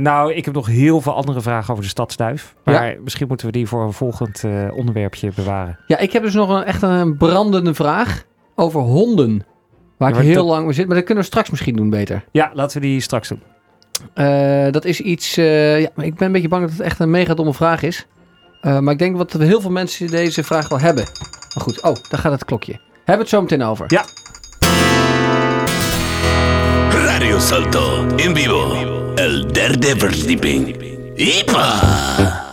nou, 0.01 0.33
ik 0.33 0.45
heb 0.45 0.55
nog 0.55 0.67
heel 0.67 1.01
veel 1.01 1.15
andere 1.15 1.41
vragen 1.41 1.71
over 1.73 1.85
de 1.85 1.91
stadsduif. 1.91 2.55
Maar 2.65 2.97
misschien 3.05 3.29
moeten 3.29 3.47
we 3.47 3.53
die 3.53 3.67
voor 3.67 3.83
een 3.85 3.93
volgend 3.93 4.45
eh, 4.45 4.69
onderwerpje 4.77 5.31
bewaren. 5.35 5.79
Ja, 5.87 5.99
ik 5.99 6.13
heb 6.13 6.23
dus 6.23 6.35
nog 6.35 6.49
een, 6.49 6.65
echt 6.65 6.83
een 6.83 7.17
brandende 7.17 7.75
vraag 7.75 8.25
over 8.55 8.81
honden. 8.81 9.47
Waar 9.97 10.11
Ja, 10.13 10.19
ik 10.19 10.25
heel 10.25 10.35
dat- 10.35 10.45
lang 10.45 10.65
mee 10.65 10.75
zit, 10.75 10.87
maar 10.87 10.97
dat 10.97 11.05
kunnen 11.05 11.23
we 11.25 11.31
straks 11.31 11.51
misschien 11.51 11.77
doen 11.77 11.91
beter. 11.91 12.25
Ja, 12.31 12.51
laten 12.55 12.81
we 12.81 12.87
die 12.87 13.01
straks 13.01 13.29
doen. 13.29 13.43
Eh, 14.15 14.71
dat 14.71 14.85
is 14.85 15.01
iets, 15.01 15.37
eh, 15.37 15.81
ja, 15.81 15.89
maar 15.95 16.05
ik 16.05 16.15
ben 16.15 16.27
een 16.27 16.33
beetje 16.33 16.49
bang 16.49 16.63
dat 16.63 16.71
het 16.73 16.81
echt 16.81 16.99
een 16.99 17.11
mega 17.11 17.35
domme 17.35 17.55
vraag 17.55 17.83
is. 17.83 18.07
Eh, 18.61 18.79
maar 18.79 18.93
ik 18.93 18.99
denk 18.99 19.17
dat 19.19 19.33
heel 19.33 19.61
veel 19.61 19.71
mensen 19.71 20.07
deze 20.07 20.43
vraag 20.45 20.69
wel 20.69 20.81
hebben. 20.81 21.05
Maar 21.55 21.65
goed, 21.65 21.83
oh, 21.83 21.95
daar 22.11 22.21
gaat 22.21 22.33
het 22.33 22.45
klokje. 22.45 22.73
Hebben 22.73 23.05
we 23.05 23.21
het 23.21 23.29
zo 23.29 23.41
meteen 23.41 23.63
over. 23.63 23.85
Ja. 23.89 24.05
Radio 26.91 27.39
Salto 27.39 28.07
en 28.17 28.37
vivo. 28.37 29.03
El 29.17 29.53
derde 29.53 29.95
verdieping. 29.95 31.15
¡Ipa! 31.17 32.44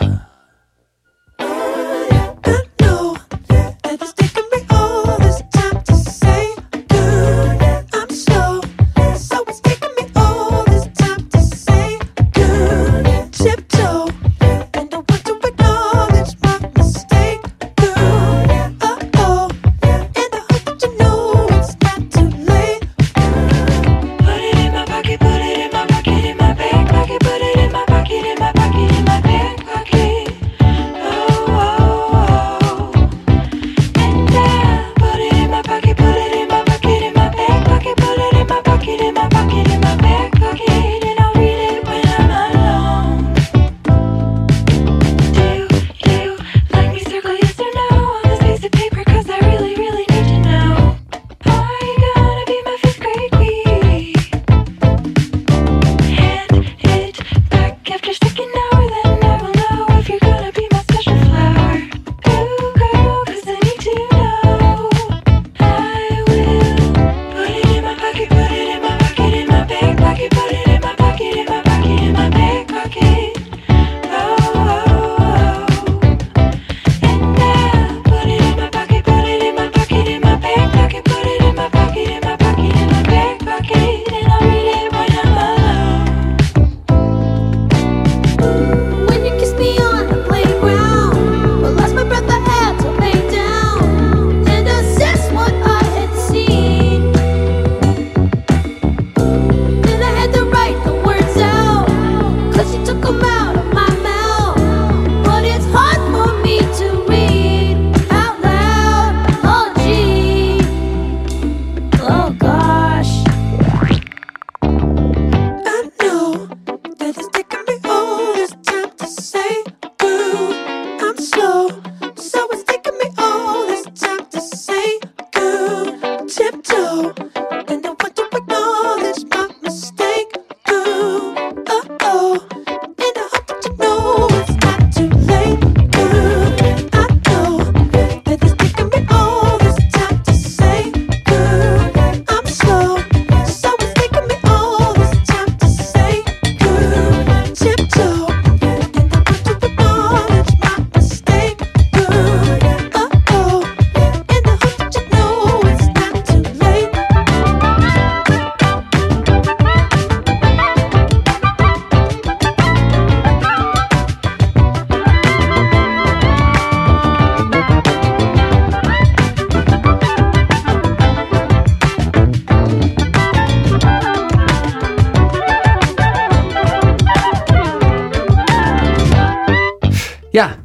Ja, 180.32 180.56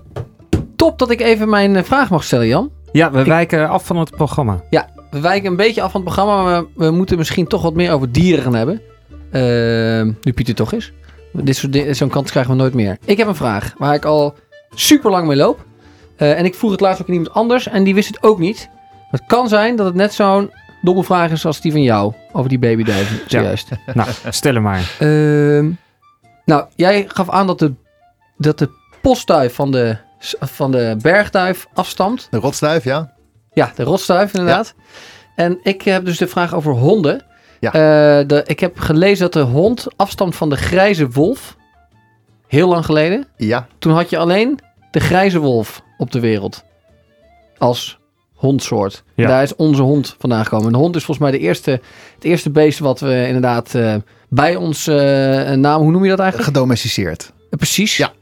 top 0.76 0.98
dat 0.98 1.10
ik 1.10 1.20
even 1.20 1.48
mijn 1.48 1.76
eh, 1.76 1.82
vraag 1.82 2.10
mag 2.10 2.24
stellen, 2.24 2.46
Jan. 2.46 2.70
Ja, 2.92 3.10
we 3.10 3.20
Ik- 3.20 3.26
wijken 3.26 3.68
af 3.68 3.86
van 3.86 3.96
het 3.98 4.10
programma. 4.10 4.62
We 5.10 5.20
wijken 5.20 5.50
een 5.50 5.56
beetje 5.56 5.82
af 5.82 5.90
van 5.90 6.00
het 6.00 6.14
programma, 6.14 6.42
maar 6.42 6.62
we, 6.62 6.68
we 6.84 6.90
moeten 6.90 7.18
misschien 7.18 7.46
toch 7.46 7.62
wat 7.62 7.74
meer 7.74 7.92
over 7.92 8.12
dieren 8.12 8.42
gaan 8.44 8.54
hebben. 8.54 8.80
Ehm, 9.30 10.12
nu 10.22 10.32
Pieter 10.32 10.54
toch 10.54 10.72
is. 10.72 10.92
Dit 11.32 11.56
soort 11.56 11.96
Zo'n 11.96 12.08
kans 12.08 12.30
krijgen 12.30 12.52
we 12.52 12.58
nooit 12.58 12.74
meer. 12.74 12.96
Ik 13.04 13.16
heb 13.16 13.26
een 13.28 13.34
vraag 13.34 13.74
waar 13.78 13.94
ik 13.94 14.04
al 14.04 14.34
super 14.74 15.10
lang 15.10 15.26
mee 15.26 15.36
loop. 15.36 15.64
Eh, 16.16 16.38
en 16.38 16.44
ik 16.44 16.54
vroeg 16.54 16.70
het 16.70 16.80
laatst 16.80 17.02
ook 17.02 17.08
aan 17.08 17.14
iemand 17.14 17.34
anders 17.34 17.68
en 17.68 17.84
die 17.84 17.94
wist 17.94 18.06
het 18.08 18.22
ook 18.22 18.38
niet. 18.38 18.68
Het 19.10 19.22
kan 19.26 19.48
zijn 19.48 19.76
dat 19.76 19.86
het 19.86 19.94
net 19.94 20.14
zo'n 20.14 20.50
domme 20.82 21.04
vraag 21.04 21.30
is 21.30 21.46
als 21.46 21.60
die 21.60 21.72
van 21.72 21.82
jou 21.82 22.12
over 22.32 22.48
die 22.48 22.58
babyduiven. 22.58 23.18
Zojuist. 23.26 23.68
Nou, 23.94 24.08
stel 24.30 24.54
hem 24.54 24.62
maar. 24.62 24.96
Ehm, 24.98 25.70
nou, 26.44 26.64
jij 26.76 27.04
gaf 27.08 27.30
aan 27.30 27.46
dat 27.46 27.58
de, 27.58 27.72
dat 28.36 28.58
de 28.58 28.68
postduif 29.06 29.54
van 29.54 29.70
de, 29.70 29.96
van 30.40 30.70
de 30.70 30.96
bergduif 31.02 31.66
afstamt. 31.74 32.28
De 32.30 32.38
rotstuif, 32.38 32.84
ja. 32.84 33.12
Ja, 33.52 33.72
de 33.74 33.82
rotstuif 33.82 34.34
inderdaad. 34.34 34.74
En 35.36 35.58
ik 35.62 35.82
heb 35.82 36.04
dus 36.04 36.18
de 36.18 36.26
vraag 36.26 36.54
over 36.54 36.72
honden. 36.72 37.24
Ja. 37.60 37.72
Eh, 37.72 38.26
de, 38.26 38.42
ik 38.46 38.60
heb 38.60 38.78
gelezen 38.78 39.18
dat 39.18 39.32
de 39.32 39.50
hond 39.50 39.86
afstamt 39.96 40.36
van 40.36 40.50
de 40.50 40.56
grijze 40.56 41.08
wolf. 41.08 41.56
Heel 42.46 42.68
lang 42.68 42.84
geleden. 42.84 43.26
Ja, 43.36 43.66
Toen 43.78 43.92
had 43.92 44.10
je 44.10 44.18
alleen 44.18 44.58
de 44.90 45.00
grijze 45.00 45.38
wolf 45.38 45.82
op 45.98 46.12
de 46.12 46.20
wereld. 46.20 46.64
Als 47.58 47.98
hondsoort. 48.34 49.02
Ja. 49.14 49.28
Daar 49.28 49.42
is 49.42 49.56
onze 49.56 49.82
hond 49.82 50.16
vandaan 50.18 50.44
gekomen. 50.44 50.66
En 50.66 50.72
de 50.72 50.78
hond 50.78 50.96
is 50.96 51.04
volgens 51.04 51.30
mij 51.30 51.38
de 51.38 51.44
eerste, 51.44 51.70
het 52.14 52.24
eerste 52.24 52.50
beest 52.50 52.78
wat 52.78 53.00
we 53.00 53.26
inderdaad 53.26 53.74
eh, 53.74 53.94
bij 54.28 54.56
ons 54.56 54.86
eh, 54.86 54.96
naam... 55.50 55.82
Hoe 55.82 55.90
noem 55.90 56.02
je 56.02 56.10
dat 56.10 56.18
eigenlijk? 56.18 56.48
gedomesticeerd. 56.48 57.32
Precies. 57.50 57.96
Ja. 57.96 58.12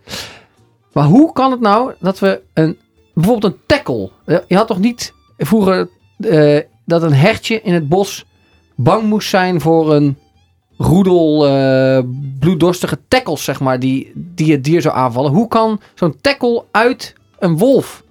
Maar 0.95 1.05
hoe 1.05 1.33
kan 1.33 1.51
het 1.51 1.61
nou 1.61 1.93
dat 2.01 2.19
we 2.19 2.43
een, 2.55 2.79
bijvoorbeeld 3.15 3.53
een 3.53 3.61
tackle. 3.67 4.11
eh, 4.25 4.39
Je 4.47 4.57
had 4.57 4.67
toch 4.67 4.79
niet 4.79 5.13
vroeger 5.39 5.89
eh, 6.19 6.59
dat 6.85 7.03
een 7.03 7.15
hertje 7.15 7.61
in 7.63 7.75
het 7.75 7.89
bos 7.89 8.25
bang 8.75 9.03
moest 9.03 9.29
zijn 9.29 9.61
voor 9.61 9.95
een 9.95 10.19
roedel 10.79 11.47
eh, 11.47 12.03
bloeddorstige 12.39 12.99
tackles, 13.09 13.45
zeg 13.45 13.61
maar, 13.61 13.79
die, 13.79 14.13
die 14.15 14.53
het 14.53 14.65
dier 14.65 14.81
zou 14.83 14.95
aanvallen. 14.95 15.33
Hoe 15.33 15.49
kan 15.49 15.81
zo'n 15.95 16.17
tackle 16.21 16.65
uit 16.71 17.15
een 17.39 17.59
wolf 17.59 18.03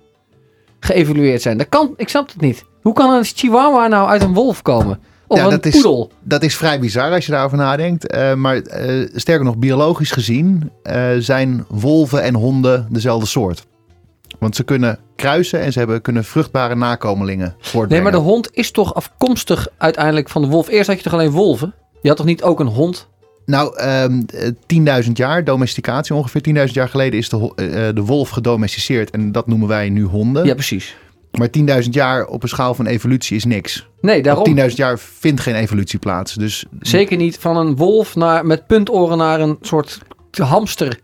geëvalueerd 0.80 1.41
zijn? 1.41 1.58
Dat 1.58 1.69
kan, 1.69 1.93
ik 1.98 2.10
snap 2.10 2.28
het 2.28 2.41
niet. 2.41 2.65
Hoe 2.82 2.93
kan 2.93 3.10
een 3.13 3.24
chihuahua 3.24 3.88
nou 3.88 4.08
uit 4.08 4.22
een 4.22 4.34
wolf 4.34 4.62
komen? 4.62 5.00
Of 5.34 5.39
Ja, 5.39 5.46
een 5.46 5.50
dat 5.50 5.65
is-? 5.65 5.88
Dat 6.24 6.43
is 6.43 6.56
vrij 6.56 6.80
bizar 6.80 7.12
als 7.12 7.26
je 7.26 7.32
daarover 7.32 7.58
nadenkt. 7.58 8.08
Eh, 8.08 8.34
maar 8.34 8.58
eh, 8.58 9.08
sterker 9.15 9.46
nog, 9.46 9.58
biologisch 9.58 10.12
gezien 10.12 10.72
eh, 10.84 11.10
zijn 11.19 11.65
wolven 11.69 12.24
en 12.24 12.34
honden 12.36 12.88
dezelfde 12.89 13.28
soort. 13.28 13.65
Want 14.39 14.56
ze 14.56 14.63
kunnen 14.63 15.00
kruisen 15.15 15.60
en 15.62 15.72
ze 15.72 15.80
hebben, 15.80 16.02
kunnen 16.02 16.24
vruchtbare 16.24 16.76
nakomelingen 16.76 17.48
Nee, 17.48 17.56
voortbrengen. 17.72 18.04
maar 18.04 18.13
de 18.13 18.17
hond 18.28 18.50
is 18.52 18.72
toch 18.72 18.93
afkomstig 18.96 19.67
uiteindelijk 19.78 20.30
van 20.30 20.41
de 20.41 20.48
wolf. 20.48 20.69
Eerst 20.69 20.88
had 20.88 20.98
je 20.98 21.04
toch 21.04 21.13
alleen 21.13 21.32
wolven? 21.32 21.74
Je 22.02 22.08
had 22.08 22.17
toch 22.17 22.26
niet 22.26 22.43
ook 22.43 22.60
een 22.60 22.67
hond? 22.67 23.08
Nou, 23.46 23.78
ehm, 23.78 24.22
eh, 24.28 24.50
10.000 25.06 25.17
jaar 25.17 25.43
domesticatie 25.43 26.15
ongeveer. 26.15 26.41
10.000 26.41 26.74
jaar 26.76 26.89
geleden 26.89 27.19
is 27.19 27.30
de, 27.30 27.91
de 27.96 28.02
wolf 28.02 28.30
gedomesticeerd 28.30 29.10
en 29.10 29.32
dat 29.32 29.48
noemen 29.48 29.67
wij 29.67 29.89
nu 29.89 30.04
honden. 30.04 30.46
Ja, 30.46 30.54
precies. 30.54 30.96
Maar 31.38 31.50
10.000 31.84 31.89
jaar 31.89 32.26
op 32.26 32.43
een 32.43 32.50
schaal 32.50 32.74
van 32.74 32.86
evolutie 32.86 33.36
is 33.36 33.46
niks. 33.46 33.88
Nee, 34.02 34.17
Op 34.17 34.24
daarom. 34.24 34.58
10.000 34.58 34.76
jaar 34.76 35.00
vindt 35.00 35.41
geen 35.41 35.56
evolutie 35.56 36.00
plaats. 36.00 36.34
Dus 36.34 36.65
Zeker 36.80 37.17
niet 37.17 37.38
van 37.38 37.58
een 37.58 37.76
wolf 37.76 38.15
naar, 38.15 38.46
met 38.46 38.67
puntoren 38.67 39.17
naar 39.17 39.39
een 39.39 39.58
soort 39.62 40.00
hamster. 40.32 41.00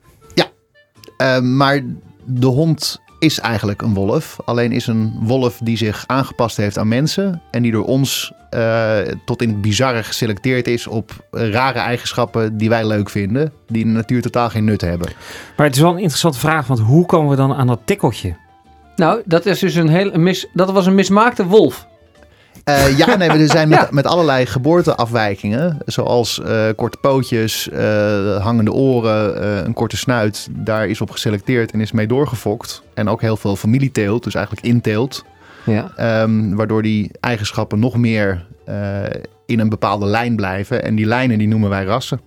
Eh, 1.20 1.40
maar 1.40 1.82
de 2.26 2.48
hond 2.48 3.02
is 3.20 3.40
eigenlijk 3.40 3.82
een 3.82 3.94
wolf. 3.94 4.38
Alleen 4.46 4.72
is 4.72 4.88
een 4.88 5.14
wolf 5.22 5.60
die 5.64 5.78
zich 5.78 6.04
aangepast 6.08 6.58
heeft 6.58 6.78
aan 6.78 6.88
mensen. 6.88 7.42
En 7.52 7.62
die 7.62 7.72
door 7.72 7.86
ons 7.86 8.34
eh, 8.50 8.98
tot 9.26 9.42
in 9.42 9.50
het 9.50 9.62
bizarre 9.62 10.04
geselecteerd 10.04 10.68
is 10.68 10.88
op 10.88 11.12
rare 11.32 11.80
eigenschappen 11.80 12.58
die 12.58 12.70
wij 12.70 12.88
leuk 12.88 13.10
vinden. 13.10 13.52
Die 13.68 13.82
in 13.82 13.88
de 13.88 13.94
natuur 13.94 14.22
totaal 14.22 14.50
geen 14.50 14.64
nut 14.64 14.82
hebben. 14.82 15.10
Maar 15.58 15.66
het 15.66 15.76
is 15.76 15.82
wel 15.82 15.92
een 15.92 15.98
interessante 15.98 16.40
vraag, 16.40 16.68
want 16.68 16.80
hoe 16.80 17.06
komen 17.06 17.30
we 17.30 17.36
dan 17.36 17.54
aan 17.54 17.68
dat 17.68 17.80
tikkeltje? 17.86 18.36
Nou, 19.00 19.22
dat 19.26 19.46
is 19.46 19.60
dus 19.60 19.76
een 19.76 19.90
heel 19.90 20.12
mis, 20.20 20.48
dat 20.54 20.72
was 20.72 20.86
een 20.86 20.96
mismaakte 20.96 21.46
wolf. 21.46 21.88
Eh, 22.64 22.98
ja, 22.98 23.16
nee, 23.16 23.30
er 23.30 23.48
zijn 23.48 23.70
met, 23.76 23.80
Ja. 23.80 23.88
met 23.92 24.06
allerlei 24.06 24.46
geboorteafwijkingen. 24.46 25.78
Zoals 25.86 26.42
eh, 26.42 26.68
korte 26.76 26.98
pootjes, 26.98 27.70
eh, 27.70 28.44
hangende 28.44 28.72
oren, 28.74 29.66
een 29.66 29.74
korte 29.74 29.98
snuit. 29.98 30.48
Daar 30.52 30.88
is 30.88 31.02
op 31.02 31.12
geselecteerd 31.12 31.72
en 31.72 31.82
is 31.82 31.92
mee 31.92 32.08
doorgefokt. 32.08 32.84
En 32.94 33.10
ook 33.10 33.22
heel 33.22 33.38
veel 33.38 33.56
familieteelt, 33.56 34.24
dus 34.24 34.36
eigenlijk 34.36 34.66
inteelt. 34.66 35.26
Ja. 35.66 35.92
Ehm, 35.96 36.56
waardoor 36.56 36.82
die 36.82 37.12
eigenschappen 37.20 37.80
nog 37.80 37.98
meer 37.98 38.46
in 39.46 39.60
een 39.60 39.70
bepaalde 39.70 40.06
lijn 40.06 40.36
blijven. 40.36 40.84
En 40.84 40.96
die 40.96 41.06
lijnen 41.06 41.38
die 41.38 41.48
noemen 41.48 41.70
wij 41.70 41.84
rassen. 41.84 42.20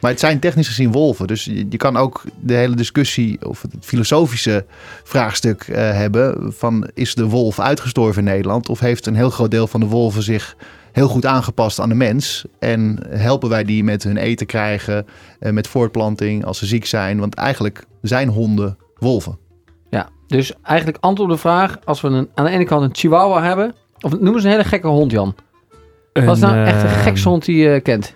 Maar 0.00 0.10
het 0.10 0.20
zijn 0.20 0.38
technisch 0.38 0.66
gezien 0.66 0.92
wolven. 0.92 1.26
Dus 1.26 1.44
je, 1.44 1.66
je 1.68 1.76
kan 1.76 1.96
ook 1.96 2.22
de 2.40 2.54
hele 2.54 2.76
discussie 2.76 3.46
of 3.46 3.62
het 3.62 3.74
filosofische 3.80 4.64
vraagstuk 5.04 5.62
eh, 5.62 5.76
hebben 5.92 6.52
van 6.52 6.90
is 6.94 7.14
de 7.14 7.26
wolf 7.26 7.60
uitgestorven 7.60 8.26
in 8.26 8.32
Nederland? 8.32 8.68
Of 8.68 8.80
heeft 8.80 9.06
een 9.06 9.14
heel 9.16 9.30
groot 9.30 9.50
deel 9.50 9.66
van 9.66 9.80
de 9.80 9.86
wolven 9.86 10.22
zich 10.22 10.56
heel 10.92 11.08
goed 11.08 11.26
aangepast 11.26 11.80
aan 11.80 11.88
de 11.88 11.94
mens? 11.94 12.44
En 12.58 12.98
helpen 13.08 13.48
wij 13.48 13.64
die 13.64 13.84
met 13.84 14.02
hun 14.02 14.16
eten 14.16 14.46
krijgen, 14.46 15.06
eh, 15.40 15.52
met 15.52 15.68
voortplanting 15.68 16.44
als 16.44 16.58
ze 16.58 16.66
ziek 16.66 16.86
zijn? 16.86 17.18
Want 17.18 17.34
eigenlijk 17.34 17.84
zijn 18.02 18.28
honden 18.28 18.78
wolven. 18.98 19.38
ja. 19.90 20.08
Dus 20.26 20.52
eigenlijk 20.62 20.98
antwoord 21.00 21.30
op 21.30 21.36
de 21.36 21.42
vraag, 21.42 21.78
als 21.84 22.00
we 22.00 22.08
een, 22.08 22.28
aan 22.34 22.44
de 22.44 22.50
ene 22.50 22.64
kant 22.64 22.82
een 22.82 22.94
chihuahua 22.94 23.42
hebben, 23.42 23.74
of 24.00 24.20
noem 24.20 24.34
eens 24.34 24.44
een 24.44 24.50
hele 24.50 24.64
gekke 24.64 24.86
hond, 24.86 25.10
Jan. 25.10 25.34
Wat 26.12 26.36
is 26.36 26.42
nou 26.42 26.64
echt 26.64 26.80
de 26.80 26.86
Een, 26.86 26.94
gekste 26.94 27.28
hond 27.28 27.44
die 27.44 27.56
je 27.56 27.80
kent? 27.80 28.14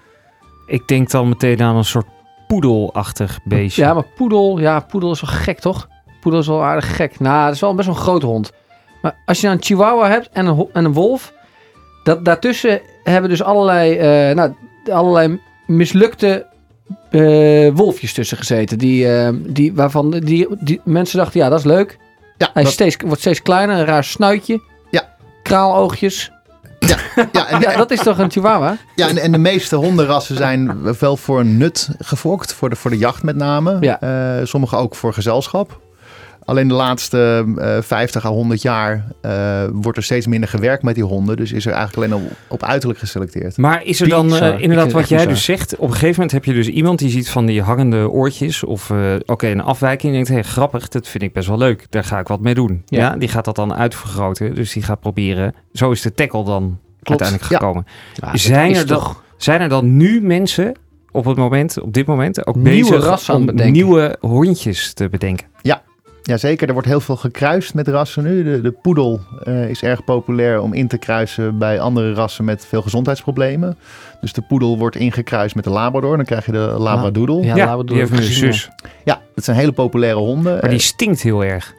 Ik 0.70 0.88
denk 0.88 1.10
dan 1.10 1.28
meteen 1.28 1.62
aan 1.62 1.76
een 1.76 1.84
soort 1.84 2.06
poedelachtig 2.46 3.38
beestje. 3.44 3.82
Ja, 3.82 3.94
maar 3.94 4.04
poedel, 4.16 4.58
ja, 4.60 4.80
poedel 4.80 5.10
is 5.10 5.20
wel 5.20 5.30
gek, 5.30 5.58
toch? 5.58 5.88
Poedel 6.20 6.40
is 6.40 6.46
wel 6.46 6.62
aardig 6.62 6.96
gek. 6.96 7.20
Nou, 7.20 7.44
dat 7.44 7.54
is 7.54 7.60
wel 7.60 7.74
best 7.74 7.86
wel 7.88 7.96
een 7.96 8.02
grote 8.02 8.26
hond. 8.26 8.52
Maar 9.02 9.16
als 9.26 9.40
je 9.40 9.46
nou 9.46 9.58
een 9.58 9.64
chihuahua 9.64 10.08
hebt 10.08 10.28
en 10.32 10.46
een, 10.46 10.68
en 10.72 10.84
een 10.84 10.92
wolf, 10.92 11.32
dat, 12.04 12.24
daartussen 12.24 12.80
hebben 13.04 13.30
dus 13.30 13.42
allerlei, 13.42 13.96
eh, 13.96 14.34
nou, 14.36 14.54
allerlei 14.92 15.40
mislukte 15.66 16.46
eh, 17.10 17.70
wolfjes 17.74 18.12
tussen 18.12 18.36
gezeten. 18.36 18.78
Die, 18.78 19.14
eh, 19.16 19.28
die, 19.38 19.74
waarvan 19.74 20.10
die, 20.10 20.46
die 20.60 20.80
mensen 20.84 21.18
dachten, 21.18 21.40
ja, 21.40 21.48
dat 21.48 21.58
is 21.58 21.64
leuk. 21.64 21.98
Ja, 22.36 22.50
Hij 22.52 22.62
dat- 22.62 22.72
steeds, 22.72 22.96
wordt 23.06 23.20
steeds 23.20 23.42
kleiner, 23.42 23.78
een 23.78 23.84
raar 23.84 24.04
snuitje. 24.04 24.60
Ja. 24.90 25.14
Kraaloogjes. 25.42 26.32
Ja, 27.32 27.48
en, 27.48 27.60
Ja, 27.70 27.76
dat 27.76 27.90
is 27.90 27.98
toch 28.02 28.18
een 28.18 28.30
chihuahua? 28.30 28.76
Ja, 28.94 29.08
en, 29.08 29.18
en 29.18 29.32
de 29.32 29.38
meeste 29.38 29.76
hondenrassen 29.76 30.36
zijn 30.36 30.82
wel 30.98 31.16
voor 31.16 31.40
een 31.40 31.56
nut 31.56 31.88
gefokt. 31.98 32.52
Voor 32.52 32.70
de, 32.70 32.76
voor 32.76 32.90
de 32.90 32.98
jacht 32.98 33.22
met 33.22 33.36
name. 33.36 33.76
Ja. 33.80 34.00
Eh, 34.00 34.46
sommige 34.46 34.76
ook 34.76 34.94
voor 34.94 35.14
gezelschap. 35.14 35.80
Alleen 36.50 36.68
de 36.68 36.74
laatste 36.74 37.44
eh 37.56 37.76
50 37.82 38.24
à 38.24 38.28
100 38.30 38.62
jaar 38.62 39.04
eh, 39.20 39.64
wordt 39.72 39.98
er 39.98 40.04
steeds 40.04 40.26
minder 40.26 40.48
gewerkt 40.48 40.82
met 40.82 40.94
die 40.94 41.04
honden. 41.04 41.36
Dus 41.36 41.52
is 41.52 41.66
er 41.66 41.72
eigenlijk 41.72 42.12
alleen 42.12 42.24
op, 42.24 42.32
op 42.48 42.64
uiterlijk 42.64 42.98
geselecteerd. 43.00 43.56
Maar 43.56 43.84
is 43.84 44.00
er 44.00 44.08
dan 44.08 44.34
eh, 44.36 44.60
inderdaad 44.60 44.92
wat 44.92 45.08
jij 45.08 45.26
dus 45.26 45.44
zegt? 45.44 45.76
Op 45.76 45.86
een 45.86 45.92
gegeven 45.92 46.12
moment 46.14 46.32
heb 46.32 46.44
je 46.44 46.52
dus 46.52 46.68
iemand 46.68 46.98
die 46.98 47.10
ziet 47.10 47.30
van 47.30 47.46
die 47.46 47.62
hangende 47.62 48.10
oortjes 48.10 48.64
of 48.64 48.90
eh, 48.90 48.98
oké, 49.26 49.48
een 49.48 49.60
afwijking. 49.62 50.06
En 50.08 50.12
denkt, 50.12 50.28
hé, 50.28 50.34
hey, 50.34 50.42
grappig, 50.44 50.88
dat 50.88 51.08
vind 51.08 51.22
ik 51.22 51.32
best 51.32 51.48
wel 51.48 51.58
leuk. 51.58 51.86
Daar 51.90 52.04
ga 52.04 52.18
ik 52.18 52.28
wat 52.28 52.40
mee 52.40 52.54
doen. 52.54 52.82
Ja. 52.86 52.98
Ja. 52.98 53.16
die 53.16 53.28
gaat 53.28 53.44
dat 53.44 53.56
dan 53.56 53.74
uitvergroten. 53.74 54.54
Dus 54.54 54.72
die 54.72 54.82
gaat 54.82 55.00
proberen. 55.00 55.54
Zo 55.72 55.90
is 55.90 56.02
de 56.02 56.14
tackle 56.14 56.44
dan 56.44 56.78
uiteindelijk 57.02 57.50
Ja. 57.50 57.56
gekomen. 57.58 57.86
Ja, 58.14 58.30
dat 58.30 58.40
Zijn 58.40 58.74
er 58.74 58.86
dan- 58.86 58.98
toch... 58.98 59.22
Zijn 59.36 59.60
er 59.60 59.68
dan 59.68 59.96
nu 59.96 60.20
mensen 60.22 60.74
op 61.10 61.24
het 61.24 61.36
moment, 61.36 61.80
op 61.80 61.92
dit 61.92 62.06
moment, 62.06 62.46
ook 62.46 62.56
Nieuwe 62.56 62.90
bezig 62.90 63.04
rassen 63.04 63.34
aan 63.34 63.40
om 63.40 63.46
bedenken? 63.46 63.72
nieuwe 63.72 64.16
hondjes 64.20 64.92
te 64.92 65.08
bedenken? 65.08 65.46
Jazeker, 66.22 66.66
er 66.66 66.72
wordt 66.72 66.88
heel 66.88 67.00
veel 67.00 67.16
gekruist 67.16 67.74
met 67.74 67.88
rassen 67.88 68.22
nu. 68.24 68.44
De, 68.44 68.60
de 68.60 68.70
poedel 68.70 69.20
eh, 69.42 69.68
is 69.68 69.82
erg 69.82 70.04
populair 70.04 70.60
om 70.60 70.72
in 70.72 70.88
te 70.88 70.98
kruisen 70.98 71.58
bij 71.58 71.80
andere 71.80 72.12
rassen 72.14 72.44
met 72.44 72.66
veel 72.66 72.82
gezondheidsproblemen. 72.82 73.76
Dus 74.20 74.32
de 74.32 74.40
poedel 74.42 74.78
wordt 74.78 74.96
ingekruist 74.96 75.54
met 75.54 75.64
de 75.64 75.70
labrador. 75.70 76.16
Dan 76.16 76.26
krijg 76.26 76.46
je 76.46 76.52
de 76.52 76.58
labradoodle. 76.78 77.42
Ja, 77.42 77.56
Ja, 77.56 77.76
we 77.78 77.84
die 77.84 77.96
heeft 77.96 78.10
een 78.12 78.22
zus. 78.22 78.70
dat 79.04 79.44
zijn 79.44 79.56
hele 79.56 79.72
populaire 79.72 80.18
honden. 80.18 80.52
Maar 80.52 80.60
die 80.70 80.78
Eh, 80.78 80.84
stinkt 80.84 81.22
heel 81.22 81.44
erg. 81.44 81.74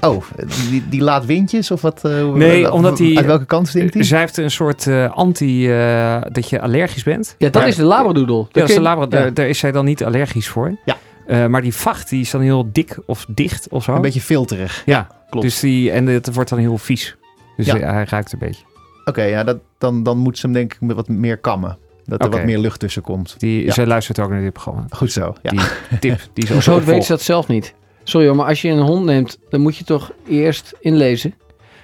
oh, 0.00 0.22
die, 0.70 0.84
die 0.88 1.00
laat 1.02 1.24
windjes 1.26 1.70
of 1.70 1.80
wat? 1.80 2.04
eh, 2.04 2.32
Nee, 2.32 2.72
omdat 2.72 2.96
die- 2.96 3.16
Uit 3.16 3.26
welke 3.26 3.44
kant 3.44 3.68
stinkt 3.68 3.92
die? 3.92 4.02
Zij 4.02 4.18
heeft 4.18 4.36
een 4.36 4.50
soort 4.50 4.86
eh, 4.86 5.10
anti, 5.12 5.70
eh, 5.72 6.16
dat 6.32 6.48
je 6.48 6.60
allergisch 6.60 7.02
bent. 7.02 7.34
Ja, 7.38 7.46
dat 7.48 7.54
Maar- 7.60 7.68
is 7.70 7.76
de 7.76 7.82
labradoodle. 7.84 8.36
Ja, 8.36 8.46
dat 8.52 8.68
is 8.68 8.74
de 8.74 8.82
Ja. 8.82 9.30
daar 9.30 9.48
is 9.48 9.58
zij 9.58 9.72
dan 9.72 9.84
niet 9.84 10.04
allergisch 10.04 10.48
voor. 10.48 10.76
Ja. 10.84 10.96
Eh, 11.32 11.46
maar 11.46 11.62
die 11.62 11.74
vacht 11.74 12.08
die 12.08 12.20
is 12.20 12.30
dan 12.30 12.40
heel 12.40 12.68
dik 12.72 12.98
of 13.06 13.26
dicht 13.28 13.68
of 13.68 13.84
zo. 13.84 13.94
Een 13.94 14.00
beetje 14.00 14.20
filterig. 14.20 14.82
Ja, 14.86 15.06
klopt. 15.30 15.46
Dus 15.46 15.60
die, 15.60 15.90
en 15.90 16.06
het 16.06 16.34
wordt 16.34 16.50
dan 16.50 16.58
heel 16.58 16.78
vies. 16.78 17.16
Dus 17.56 17.66
Ja. 17.66 17.76
hij- 17.76 17.92
hij 17.92 18.04
ruikt 18.08 18.32
een 18.32 18.38
beetje. 18.38 18.64
Oké, 19.04 19.22
ja, 19.22 19.44
dat, 19.44 19.58
dan, 19.78 20.02
dan 20.02 20.18
moet 20.18 20.38
ze 20.38 20.46
hem 20.46 20.54
denk 20.54 20.74
ik 20.74 20.80
met 20.80 20.96
wat 20.96 21.08
meer 21.08 21.36
kammen. 21.38 21.78
Dat 22.04 22.22
er 22.24 22.30
wat 22.30 22.44
meer 22.44 22.58
lucht 22.58 22.80
tussen 22.80 23.02
komt. 23.02 23.34
Die, 23.38 23.64
Ja. 23.64 23.72
Zij 23.72 23.86
luistert 23.86 24.18
ook 24.20 24.30
naar 24.30 24.40
dit 24.40 24.52
programma. 24.52 24.84
Goed 24.90 25.12
zo. 25.12 25.34
Ja. 25.42 25.50
Die 25.50 25.98
tip, 26.00 26.20
die 26.34 26.52
Hoezo 26.52 26.80
weet 26.84 27.04
ze 27.04 27.12
dat 27.12 27.20
zelf 27.22 27.48
niet? 27.48 27.74
Sorry 28.02 28.26
hoor, 28.26 28.36
maar 28.36 28.46
als 28.46 28.62
je 28.62 28.68
een 28.68 28.80
hond 28.80 29.04
neemt, 29.04 29.38
dan 29.48 29.60
moet 29.60 29.76
je 29.76 29.84
toch 29.84 30.12
eerst 30.28 30.74
inlezen. 30.80 31.34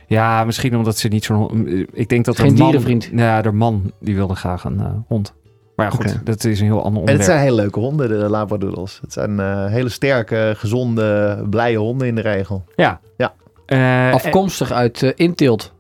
Ja, 0.07 0.45
misschien 0.45 0.77
omdat 0.77 0.99
ze 0.99 1.09
niet 1.09 1.25
zo'n... 1.25 1.37
hond- 1.37 1.69
Ik 1.93 2.09
denk 2.09 2.25
dat 2.25 2.37
Geen 2.39 2.49
de 2.49 2.55
man, 2.55 2.71
dierenvriend. 2.71 3.11
Ja, 3.13 3.43
de 3.43 3.53
man 3.53 3.93
die 4.01 4.15
wilde 4.15 4.35
graag 4.35 4.65
een 4.65 4.81
eh, 4.81 4.87
hond. 5.07 5.33
Maar 5.79 5.87
ja, 5.87 5.93
goed, 5.93 6.27
dat 6.27 6.45
is 6.45 6.61
een 6.61 6.67
heel 6.67 6.83
ander 6.83 6.93
En 6.93 6.99
onderwerp. 6.99 7.19
het 7.19 7.27
zijn 7.29 7.41
hele 7.41 7.55
leuke 7.55 7.79
honden, 7.79 8.09
de 8.09 8.15
Labradoodles. 8.15 8.99
Het 9.01 9.13
zijn 9.13 9.41
eh, 9.41 9.67
hele 9.67 9.89
sterke, 9.89 10.55
gezonde, 10.57 11.39
blije 11.51 11.79
honden 11.79 12.09
in 12.09 12.15
de 12.15 12.21
regel. 12.21 12.65
Ja. 12.77 13.01
Ja. 13.17 13.33
Eh, 13.67 14.13
Afkomstig 14.13 14.73
uit 14.73 15.03
eh 15.03 15.11
Inteelt. 15.15 15.73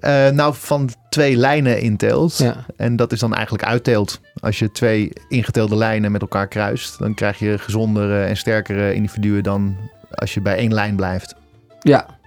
Eh, 0.00 0.28
nou, 0.28 0.54
van 0.56 0.88
twee 1.08 1.36
lijnen 1.36 1.80
inteelt. 1.80 2.38
Ja. 2.38 2.56
En 2.76 2.96
dat 2.96 3.12
is 3.12 3.18
dan 3.18 3.34
eigenlijk 3.34 3.64
uitteelt. 3.64 4.20
Als 4.40 4.58
je 4.58 4.72
twee 4.72 5.12
ingeteelde 5.28 5.76
lijnen 5.76 6.12
met 6.12 6.20
elkaar 6.20 6.48
kruist, 6.48 6.98
dan 6.98 7.14
krijg 7.14 7.38
je 7.38 7.58
gezondere 7.58 8.24
en 8.24 8.36
sterkere 8.36 8.94
individuen 8.94 9.42
dan 9.42 9.76
als 10.10 10.34
je 10.34 10.40
bij 10.40 10.56
één 10.56 10.74
lijn 10.74 10.96
blijft. 10.96 11.34
Ja. 11.80 12.17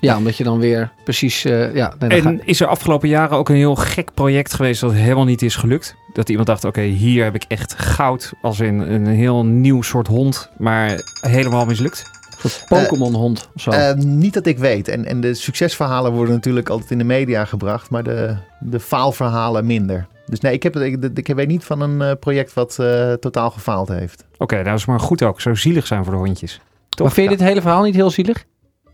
Ja, 0.00 0.16
omdat 0.16 0.36
je 0.36 0.44
dan 0.44 0.58
weer 0.58 0.92
precies... 1.04 1.44
eh, 1.44 1.74
ja, 1.74 1.94
nee, 1.98 2.20
ga- 2.22 2.28
En 2.28 2.40
is 2.46 2.60
er 2.60 2.66
afgelopen 2.66 3.08
jaren 3.08 3.36
ook 3.36 3.48
een 3.48 3.54
heel 3.56 3.74
gek 3.74 4.14
project 4.14 4.54
geweest 4.54 4.80
dat 4.80 4.92
helemaal 4.92 5.24
niet 5.24 5.42
is 5.42 5.56
gelukt? 5.56 5.94
Dat 6.12 6.28
iemand 6.28 6.46
dacht, 6.46 6.64
oké, 6.64 6.80
hier 6.80 7.24
heb 7.24 7.34
ik 7.34 7.44
echt 7.48 7.74
goud 7.78 8.32
als 8.42 8.60
in 8.60 8.78
een 8.80 9.06
heel 9.06 9.44
nieuw 9.44 9.82
soort 9.82 10.06
hond, 10.06 10.50
maar 10.58 11.00
helemaal 11.20 11.64
mislukt? 11.64 12.18
Pokémon 12.68 13.14
hond 13.14 13.48
of 13.54 13.62
zo. 13.62 13.70
Eh, 13.70 13.94
niet 13.94 14.34
dat 14.34 14.46
ik 14.46 14.58
weet. 14.58 14.88
En, 14.88 15.04
en 15.04 15.20
de 15.20 15.34
succesverhalen 15.34 16.12
worden 16.12 16.34
natuurlijk 16.34 16.68
altijd 16.68 16.90
in 16.90 16.98
de 16.98 17.04
media 17.04 17.44
gebracht, 17.44 17.90
maar 17.90 18.02
de, 18.02 18.36
de 18.60 18.80
faalverhalen 18.80 19.66
minder. 19.66 20.06
Dus 20.26 20.40
nee, 20.40 20.52
ik, 20.52 20.62
heb, 20.62 20.76
ik, 20.76 21.04
ik 21.14 21.26
weet 21.34 21.48
niet 21.48 21.64
van 21.64 21.80
een 21.80 22.02
eh, 22.02 22.10
project 22.20 22.54
wat 22.54 22.78
eh, 22.78 23.12
totaal 23.12 23.50
gefaald 23.50 23.88
heeft. 23.88 24.24
Oké, 24.38 24.62
nou 24.62 24.74
is 24.76 24.84
maar 24.84 25.00
goed 25.00 25.22
ook. 25.22 25.40
Zo 25.40 25.54
zielig 25.54 25.86
zijn 25.86 26.04
voor 26.04 26.12
de 26.12 26.18
hondjes. 26.18 26.60
Toch? 26.88 27.06
maar 27.06 27.14
vind 27.14 27.30
je 27.30 27.36
dit 27.36 27.46
hele 27.46 27.60
verhaal 27.60 27.82
niet 27.82 27.94
heel 27.94 28.10
zielig? 28.10 28.44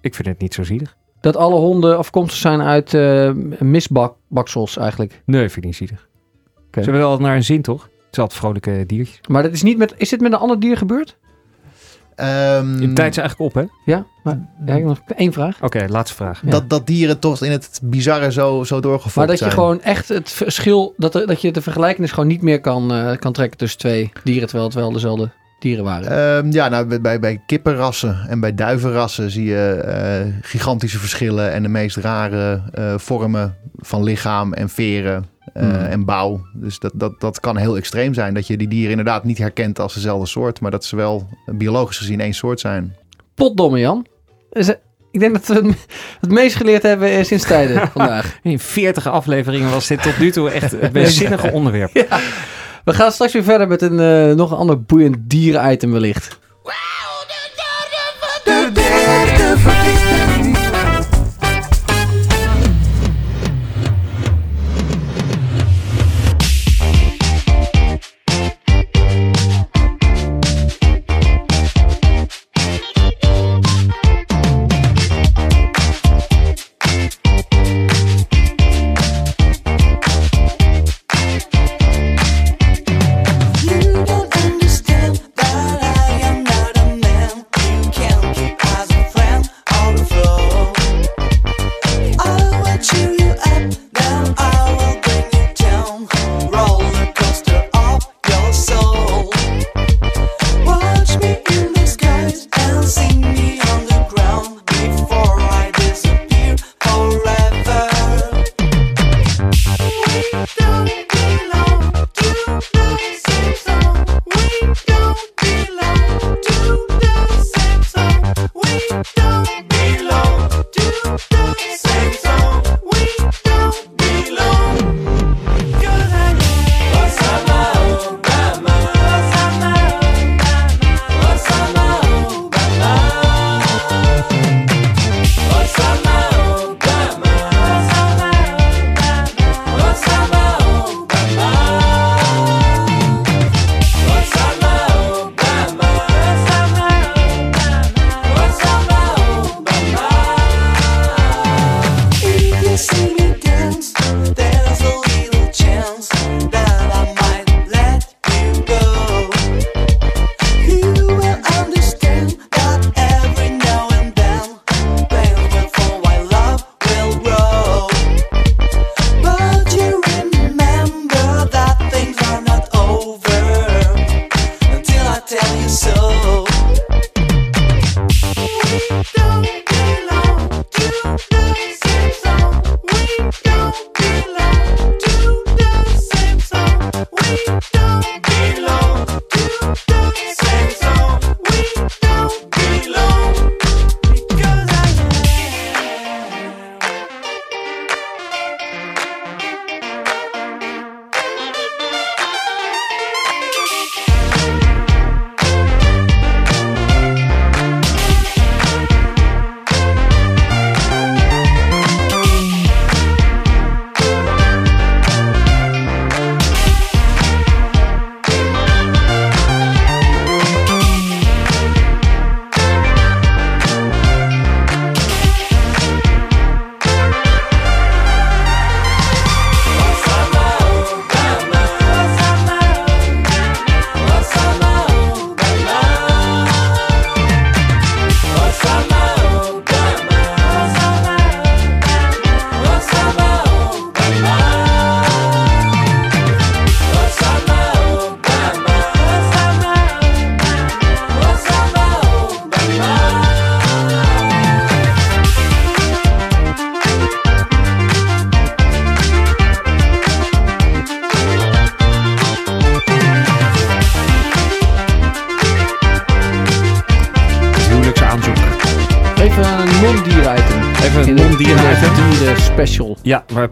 Ik 0.07 0.15
vind 0.15 0.29
het 0.29 0.39
niet 0.41 0.55
zo 0.55 0.63
zielig. 0.65 0.97
Dat 1.21 1.37
alle 1.37 1.55
honden 1.55 1.99
afkomstig 1.99 2.39
zijn 2.39 2.61
uit 2.63 2.95
eh 2.95 3.31
misbaksels 3.59 4.77
eigenlijk. 4.77 5.23
Nee, 5.25 5.41
vind 5.41 5.57
ik 5.57 5.65
niet 5.65 5.77
zielig. 5.77 6.09
Oké. 6.67 6.83
Ze 6.83 6.91
hebben 6.91 7.09
wel 7.09 7.19
naar 7.19 7.37
een 7.37 7.45
zin, 7.45 7.63
toch? 7.63 7.83
Het 7.83 7.93
is 8.13 8.19
altijd 8.19 8.39
vrolijke 8.41 8.85
diertjes. 8.87 9.21
Maar 9.29 9.43
dat 9.43 9.53
is 9.53 9.63
niet 9.63 9.79
met... 9.79 9.95
Is 9.97 10.09
dit 10.09 10.21
met 10.21 10.33
een 10.33 10.39
ander 10.39 10.61
dier 10.61 10.77
gebeurd? 10.77 11.17
Ehm, 12.15 12.81
Je 12.81 12.93
tijd 12.93 13.11
is 13.11 13.17
eigenlijk 13.19 13.41
op, 13.41 13.55
hè? 13.63 13.93
Ja? 13.93 14.07
Maar, 14.23 14.35
ja, 14.67 14.73
ik 14.75 14.79
heb 14.79 14.85
nog 14.85 15.01
één 15.17 15.33
vraag. 15.33 15.63
Oké, 15.63 15.87
laatste 15.89 16.17
vraag. 16.17 16.43
Ja. 16.45 16.51
dat, 16.51 16.71
dat 16.71 16.87
dieren 16.87 17.19
toch 17.19 17.43
in 17.43 17.51
het 17.51 17.81
bizarre 17.83 18.33
zo, 18.33 18.65
zo 18.65 18.81
doorgevoerd 18.81 19.15
Maar 19.17 19.27
dat 19.27 19.39
je 19.39 19.45
zijn. 19.45 19.57
gewoon 19.57 19.83
echt 19.83 20.09
het 20.09 20.31
verschil... 20.31 20.95
Dat, 20.97 21.15
er- 21.15 21.27
dat 21.27 21.41
je 21.41 21.53
de 21.53 21.63
vergelijkenis 21.63 22.11
gewoon 22.13 22.29
niet 22.29 22.43
meer 22.43 22.61
kan, 22.61 22.93
eh, 22.93 23.17
kan 23.17 23.33
trekken 23.33 23.59
tussen 23.59 23.79
twee 23.79 24.13
dieren... 24.25 24.45
terwijl 24.49 24.69
het 24.69 24.79
wel 24.79 24.93
dezelfde 24.93 25.31
dieren 25.59 25.85
waren. 25.85 26.37
Ehm, 26.39 26.53
ja, 26.53 26.69
nou, 26.69 26.99
bij- 27.01 27.21
bij, 27.21 27.43
kippenrassen 27.47 28.19
en 28.29 28.41
bij 28.41 28.55
duivenrassen 28.55 29.31
zie 29.31 29.45
je 29.45 29.71
eh, 29.73 30.33
gigantische 30.43 30.99
verschillen 30.99 31.53
en 31.53 31.63
de 31.63 31.69
meest 31.69 31.97
rare 31.97 32.63
eh, 32.73 32.95
vormen 32.97 33.57
van 33.77 34.03
lichaam 34.03 34.53
en 34.53 34.69
veren 34.69 35.25
eh, 35.53 35.63
Hmm. 35.63 35.71
en 35.75 36.05
bouw. 36.05 36.47
Dus 36.55 36.79
dat, 36.79 36.93
dat, 36.95 37.21
dat 37.21 37.41
kan 37.41 37.57
heel 37.57 37.77
extreem 37.77 38.15
zijn. 38.15 38.35
Dat 38.35 38.47
je 38.47 38.57
die 38.57 38.69
dieren 38.69 38.91
inderdaad 38.91 39.25
niet 39.25 39.39
herkent 39.39 39.79
als 39.81 39.95
dezelfde 39.95 40.27
soort, 40.27 40.61
maar 40.61 40.71
dat 40.71 40.85
ze 40.85 40.97
wel 40.97 41.29
biologisch 41.47 41.97
gezien 41.99 42.21
één 42.21 42.35
soort 42.35 42.61
zijn. 42.61 42.97
Potdomme, 43.35 43.79
Jan. 43.79 44.07
Is 44.53 44.67
het- 44.67 44.81
ik 45.11 45.21
denk 45.23 45.33
dat 45.35 45.47
we 45.47 45.55
het, 45.69 45.87
het 46.21 46.31
meest 46.31 46.57
geleerd 46.57 46.83
hebben 46.83 47.25
sinds 47.27 47.45
tijden 47.45 47.89
vandaag. 47.95 48.39
In 48.43 48.59
40 48.59 49.07
afleveringen 49.09 49.71
was 49.71 49.87
dit 49.87 50.03
tot 50.03 50.19
nu 50.19 50.31
toe 50.31 50.51
echt 50.51 50.73
het 50.73 50.93
meest 50.93 51.17
zinnige 51.23 51.51
onderwerp. 51.53 52.07
We 52.87 52.95
gaan 52.95 53.13
straks 53.13 53.33
weer 53.33 53.45
verder 53.45 53.69
met 53.69 53.83
een 53.83 54.01
eh, 54.01 54.37
nog 54.37 54.51
een 54.51 54.57
ander 54.57 54.83
boeiend 54.83 55.17
dieren-item 55.21 55.93
wellicht. 55.93 56.39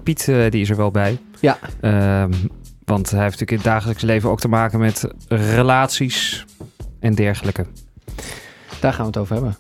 Piet 0.04 0.28
eh, 0.28 0.50
die 0.50 0.60
is 0.60 0.70
er 0.70 0.76
wel 0.76 0.90
bij. 0.90 1.18
Ja. 1.40 1.58
Ehm, 1.80 2.32
want 2.84 3.10
hij 3.10 3.20
heeft 3.22 3.32
natuurlijk 3.40 3.50
in 3.50 3.56
het 3.56 3.66
dagelijks 3.66 4.02
leven 4.02 4.30
ook 4.30 4.40
te 4.40 4.48
maken 4.48 4.78
met 4.78 5.04
relaties 5.28 6.44
en 7.00 7.14
dergelijke. 7.14 7.66
Daar 8.80 8.92
gaan 8.92 9.00
we 9.00 9.06
het 9.06 9.16
over 9.16 9.34
hebben. 9.34 9.56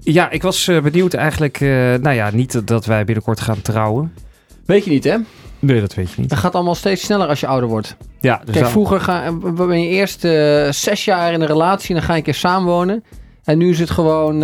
Ja, 0.00 0.30
ik 0.30 0.42
was 0.42 0.68
eh, 0.68 0.80
benieuwd 0.82 1.14
eigenlijk. 1.14 1.60
eh, 1.60 1.68
nou 1.94 2.10
ja, 2.10 2.30
niet 2.32 2.66
dat 2.66 2.86
wij 2.86 3.04
binnenkort 3.04 3.40
gaan 3.40 3.62
trouwen. 3.62 4.12
Weet 4.66 4.84
je 4.84 4.90
niet, 4.90 5.04
hè? 5.04 5.16
Nee, 5.58 5.80
dat 5.80 5.94
weet 5.94 6.10
je 6.12 6.20
niet. 6.20 6.30
Het 6.30 6.38
gaat 6.38 6.54
allemaal 6.54 6.74
steeds 6.74 7.02
sneller 7.04 7.28
als 7.28 7.40
je 7.40 7.46
ouder 7.46 7.68
wordt. 7.68 7.96
Ja, 8.20 8.36
dus 8.36 8.44
Kijk, 8.50 8.58
dan- 8.64 8.70
vroeger 8.72 9.00
ga, 9.00 9.32
ben 9.54 9.80
je 9.82 9.88
eerst 9.88 10.20
zes 10.76 11.04
jaar 11.04 11.32
in 11.32 11.40
een 11.40 11.46
relatie 11.46 11.88
en 11.88 11.94
dan 11.94 12.04
ga 12.04 12.12
je 12.12 12.18
een 12.18 12.24
keer 12.24 12.34
samenwonen. 12.34 13.04
En 13.44 13.58
nu 13.58 13.70
is 13.70 13.78
het 13.78 13.90
gewoon, 13.90 14.42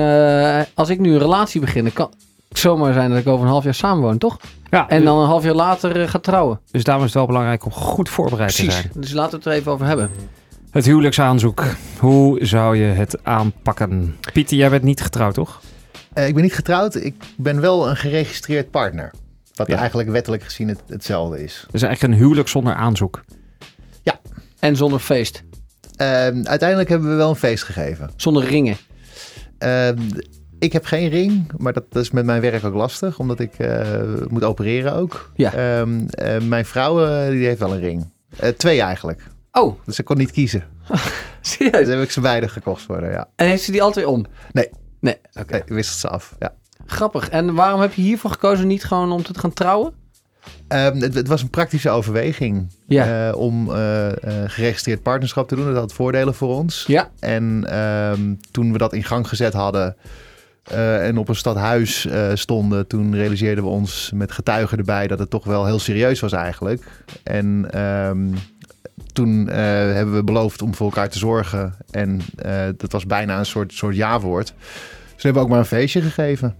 als 0.75 0.89
ik 0.89 0.99
nu 0.99 1.13
een 1.13 1.19
relatie 1.19 1.61
begin, 1.61 1.83
dan 1.83 1.93
kan 1.93 2.13
zomaar 2.51 2.93
zijn 2.93 3.11
dat 3.11 3.19
ik 3.19 3.27
over 3.27 3.45
een 3.45 3.51
half 3.53 3.65
jaar 3.65 3.75
samenwoon, 3.75 4.19
toch? 4.19 4.37
ja, 4.71 4.89
En 4.89 5.05
dan 5.05 5.19
een 5.19 5.27
half 5.27 5.45
jaar 5.45 5.55
later 5.55 6.01
eh, 6.03 6.09
ga 6.09 6.19
trouwen. 6.19 6.61
dus 6.71 6.85
daarom 6.85 7.05
is 7.05 7.11
het 7.11 7.19
wel 7.19 7.27
belangrijk 7.29 7.65
om 7.65 7.73
goed 7.73 8.09
voorbereid 8.09 8.57
te 8.57 8.63
Precies. 8.63 8.81
zijn. 8.81 8.93
Dus 8.95 9.13
laten 9.13 9.31
we 9.31 9.37
het 9.37 9.47
er 9.47 9.53
even 9.53 9.73
over 9.73 9.87
hebben. 9.87 10.11
Het 10.71 10.85
huwelijksaanzoek. 10.85 11.65
Hoe 11.99 12.45
zou 12.47 12.77
je 12.77 12.85
het 12.85 13.25
aanpakken? 13.25 14.17
Pieter, 14.33 14.57
jij 14.57 14.71
bent 14.71 14.83
niet 14.83 15.01
getrouwd, 15.01 15.35
toch? 15.35 15.61
Eh, 16.13 16.27
ik 16.29 16.35
ben 16.35 16.43
niet 16.43 16.55
getrouwd. 16.55 16.95
Ik 16.95 17.15
ben 17.37 17.61
wel 17.61 17.89
een 17.89 17.97
geregistreerd 17.97 18.71
partner. 18.71 19.13
Wat 19.55 19.67
Ja. 19.67 19.77
eigenlijk 19.77 20.09
wettelijk 20.11 20.43
gezien 20.43 20.69
het, 20.69 20.83
hetzelfde 20.87 21.43
is. 21.43 21.67
Dus 21.71 21.83
eigenlijk 21.83 22.13
een 22.15 22.21
huwelijk 22.21 22.49
zonder 22.49 22.75
aanzoek. 22.75 23.23
En 24.59 24.77
zonder 24.77 24.99
feest. 25.01 25.43
Ehm, 25.97 26.41
uiteindelijk 26.45 26.89
hebben 26.89 27.11
we 27.11 27.15
wel 27.17 27.29
een 27.31 27.37
feest 27.37 27.63
gegeven. 27.65 28.11
Zonder 28.17 28.45
ringen. 28.45 28.77
Ehm, 29.59 29.97
ik 30.61 30.73
heb 30.73 30.85
geen 30.85 31.09
ring, 31.09 31.53
maar 31.57 31.73
dat, 31.73 31.85
dat 31.93 32.03
is 32.03 32.11
met 32.11 32.25
mijn 32.25 32.41
werk 32.41 32.65
ook 32.65 32.75
lastig, 32.75 33.19
omdat 33.19 33.41
ik 33.41 33.55
eh, 33.59 33.89
moet 34.29 34.45
opereren 34.45 34.95
ook. 34.95 35.31
Ja. 35.35 35.53
Ehm, 35.55 36.01
eh, 36.09 36.41
mijn 36.41 36.65
vrouw 36.65 37.05
eh, 37.05 37.29
die 37.31 37.47
heeft 37.47 37.59
wel 37.59 37.73
een 37.73 37.81
ring. 37.81 38.13
Twee 38.57 38.81
eigenlijk. 38.81 39.23
Oh, 39.53 39.79
Dus 39.85 39.99
ik 39.99 40.05
kon 40.05 40.17
niet 40.17 40.31
kiezen. 40.31 40.65
serieus? 41.41 41.85
Dus 41.87 41.95
heb 41.95 42.03
ik 42.03 42.11
ze 42.11 42.21
beide 42.21 42.49
gekocht 42.49 42.83
voor 42.83 43.01
haar, 43.01 43.11
ja. 43.13 43.29
En 43.37 43.47
heeft 43.47 43.63
ze 43.63 43.73
die 43.73 43.83
altijd 43.83 44.07
om? 44.07 44.25
Nee. 44.53 44.69
Nee, 45.01 45.17
oké. 45.41 45.53
Nee, 45.53 45.63
wisselt 45.67 45.99
ze 45.99 46.09
af, 46.09 46.37
ja. 46.39 46.55
Grappig. 46.87 47.29
En 47.29 47.55
waarom 47.55 47.81
heb 47.81 47.93
je 47.93 48.03
hiervoor 48.03 48.31
gekozen 48.31 48.67
niet 48.67 48.85
gewoon 48.85 49.13
om 49.13 49.23
te 49.23 49.39
gaan 49.39 49.53
trouwen? 49.53 49.93
Ehm, 50.69 51.01
het, 51.01 51.15
het 51.15 51.29
was 51.29 51.43
een 51.43 51.51
praktische 51.51 51.91
overweging 51.91 52.73
Ja. 52.87 53.33
om 53.33 53.71
eh, 53.75 54.09
geregistreerd 54.47 55.03
partnerschap 55.03 55.49
te 55.49 55.57
doen. 55.57 55.65
Dat 55.67 55.77
had 55.77 55.93
voordelen 55.93 56.35
voor 56.35 56.55
ons. 56.57 56.85
Ja. 56.87 57.11
En 57.21 57.65
ehm, 57.71 58.35
toen 58.51 58.73
we 58.73 58.79
dat 58.79 58.93
in 58.93 59.05
gang 59.05 59.29
gezet 59.29 59.53
hadden 59.53 59.97
eh, 60.71 61.07
en 61.07 61.19
op 61.19 61.29
een 61.29 61.35
stadhuis 61.35 62.07
eh, 62.07 62.31
stonden, 62.35 62.87
toen 62.87 63.15
realiseerden 63.15 63.65
we 63.65 63.71
ons 63.71 64.11
met 64.15 64.33
getuigen 64.33 64.79
erbij 64.79 65.07
dat 65.07 65.19
het 65.19 65.31
toch 65.31 65.45
wel 65.45 65.67
heel 65.67 65.79
serieus 65.79 66.21
was 66.21 66.33
eigenlijk. 66.33 66.83
En 67.23 67.67
ehm, 67.71 68.29
toen 69.13 69.49
eh, 69.49 69.57
hebben 69.67 70.15
we 70.15 70.25
beloofd 70.25 70.63
om 70.63 70.75
voor 70.75 70.87
elkaar 70.87 71.09
te 71.11 71.19
zorgen. 71.19 71.75
En 71.91 72.21
dat 72.77 72.93
was 72.93 73.07
bijna 73.07 73.39
een 73.39 73.47
soort, 73.47 73.73
soort 73.73 73.97
ja-woord. 73.97 74.55
Dus 75.15 75.23
hebben 75.23 75.43
we 75.43 75.49
ook 75.49 75.55
maar 75.55 75.59
een 75.59 75.79
feestje 75.79 76.01
gegeven. 76.01 76.55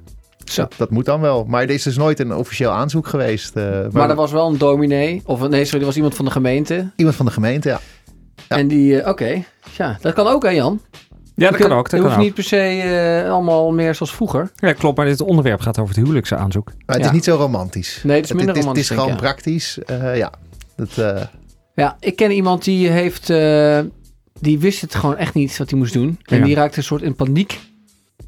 Zo. 0.45 0.63
Dat, 0.63 0.75
dat 0.77 0.91
moet 0.91 1.05
dan 1.05 1.21
wel. 1.21 1.45
Maar 1.45 1.63
er 1.63 1.71
is 1.71 1.83
dus 1.83 1.97
nooit 1.97 2.19
een 2.19 2.35
officieel 2.35 2.71
aanzoek 2.71 3.07
geweest. 3.07 3.57
eh, 3.57 3.81
Maar 3.91 4.11
er 4.11 4.17
was 4.17 4.33
wel 4.33 4.49
een 4.49 4.59
dominee. 4.59 5.23
Of 5.25 5.49
nee, 5.49 5.65
sorry, 5.65 5.81
er 5.81 5.87
was 5.87 5.97
iemand 5.97 6.15
van 6.15 6.25
de 6.25 6.31
gemeente. 6.31 6.91
Iemand 6.97 7.17
van 7.17 7.27
de 7.27 7.33
gemeente, 7.33 7.69
ja. 7.69 7.81
Ja. 8.49 8.57
En 8.57 8.69
die, 8.69 9.07
oké. 9.07 9.43
Ja, 9.77 9.99
dat 10.01 10.13
kan 10.15 10.27
ook 10.27 10.43
hè 10.43 10.49
Jan? 10.51 10.81
Ja, 11.41 11.51
dat 11.51 11.61
kan 11.61 11.73
ook. 11.73 11.83
Dat 11.83 11.91
Het 11.91 12.01
kan 12.01 12.01
hoeft 12.01 12.17
ook. 12.17 12.23
niet 12.25 12.35
per 12.35 12.45
se 12.45 12.57
eh, 13.25 13.33
allemaal 13.33 13.73
meer 13.73 13.95
zoals 13.95 14.15
vroeger. 14.15 14.51
Ja, 14.57 14.73
klopt. 14.73 14.97
Maar 14.97 15.07
dit 15.07 15.21
onderwerp 15.21 15.61
gaat 15.61 15.79
over 15.79 15.95
het 15.95 16.03
huwelijksaanzoek. 16.05 16.67
Maar 16.87 16.97
het 16.97 16.99
Ja. 16.99 17.05
is 17.05 17.15
niet 17.15 17.25
zo 17.25 17.37
romantisch. 17.37 18.01
Nee, 18.03 18.17
het 18.17 18.25
is 18.25 18.33
minder 18.33 18.49
het, 18.55 18.59
romantisch, 18.65 18.89
Het 18.89 18.99
is 18.99 19.05
gewoon 19.05 19.17
ja. 19.17 19.21
praktisch. 19.23 19.79
eh, 19.87 20.17
ja. 20.17 20.33
Dat, 20.77 20.99
eh, 20.99 21.23
Ja, 21.75 21.97
ik 22.01 22.17
ken 22.17 22.31
iemand 22.31 22.65
die 22.65 22.89
heeft... 22.89 23.31
eh, 23.31 23.81
die 24.41 24.59
wist 24.59 24.81
het 24.81 24.95
gewoon 24.95 25.17
echt 25.17 25.35
niet 25.35 25.57
wat 25.59 25.71
hij 25.71 25.79
moest 25.79 25.93
doen. 25.93 26.19
En 26.25 26.39
Ja. 26.39 26.45
die 26.45 26.55
raakte 26.55 26.79
een 26.79 26.85
soort 26.85 27.03
in 27.03 27.15
paniek. 27.15 27.61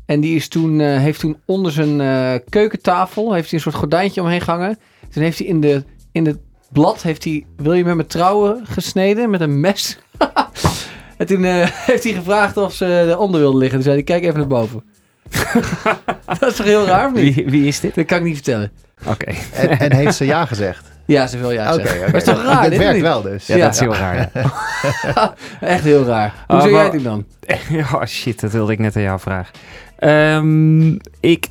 En 0.06 0.20
die 0.20 0.34
is 0.36 0.48
toen, 0.48 0.80
eh, 0.80 0.96
heeft 0.98 1.20
toen 1.20 1.36
onder 1.46 1.72
zijn 1.72 2.00
eh, 2.00 2.34
keukentafel... 2.48 3.32
heeft 3.32 3.44
hij 3.50 3.54
een 3.58 3.64
soort 3.64 3.74
gordijntje 3.74 4.20
omheen 4.20 4.40
gehangen. 4.40 4.78
Toen 5.10 5.22
heeft 5.22 5.38
hij 5.38 5.46
in, 5.46 5.60
de, 5.60 5.84
in 6.12 6.26
het 6.26 6.38
blad... 6.72 7.02
Heeft 7.02 7.24
hij, 7.24 7.46
wil 7.56 7.72
je 7.72 7.84
met 7.84 7.96
me 7.96 8.06
trouwen 8.06 8.60
gesneden 8.66 9.30
met 9.30 9.40
een 9.40 9.60
mes? 9.60 9.98
en 11.16 11.26
toen 11.26 11.44
eh, 11.44 11.66
heeft 11.86 12.04
hij 12.04 12.12
gevraagd 12.12 12.56
of 12.56 12.72
ze 12.72 13.04
eronder 13.08 13.40
wilde 13.40 13.58
liggen. 13.58 13.74
Toen 13.74 13.82
zei 13.82 13.94
hij, 13.94 14.04
kijk 14.04 14.22
even 14.24 14.38
naar 14.38 14.46
boven. 14.46 14.82
dat 16.38 16.50
is 16.50 16.56
toch 16.56 16.66
heel 16.66 16.86
raar 16.86 17.06
of 17.06 17.14
niet? 17.14 17.34
Wie, 17.34 17.46
wie 17.50 17.66
is 17.66 17.80
dit? 17.80 17.94
Dat 17.94 18.06
kan 18.06 18.18
ik 18.18 18.24
niet 18.24 18.34
vertellen. 18.34 18.72
Oké. 19.06 19.32
en, 19.52 19.78
en 19.78 19.92
heeft 19.96 20.14
ze 20.16 20.24
ja 20.24 20.46
gezegd? 20.46 20.90
Ja, 21.06 21.26
ze 21.26 21.38
wil 21.38 21.50
ja 21.50 21.72
Oké, 21.74 21.82
zeggen. 21.82 22.00
oké. 22.00 22.10
Maar 22.10 22.20
is 22.20 22.24
toch 22.24 22.42
raar? 22.44 22.62
Het 22.62 22.70
dit, 22.70 22.78
werkt 22.78 23.00
wel 23.00 23.22
dus. 23.22 23.46
Ja, 23.46 23.56
dat 23.56 23.74
is 23.74 23.80
heel 23.80 23.94
raar. 23.94 24.30
Ja. 24.34 25.34
Echt 25.60 25.84
heel 25.84 26.04
raar. 26.04 26.44
Hoe 26.46 26.60
zou 26.60 26.72
maar- 26.72 26.84
jij 26.84 26.90
het 26.92 27.04
dan? 27.04 27.24
Ja, 27.68 28.06
shit, 28.06 28.40
dat 28.40 28.52
wilde 28.52 28.72
ik 28.72 28.78
net 28.78 28.96
aan 28.96 29.02
jou 29.02 29.20
vragen. 29.20 29.54
Ehm, 29.98 30.92
ik, 31.20 31.46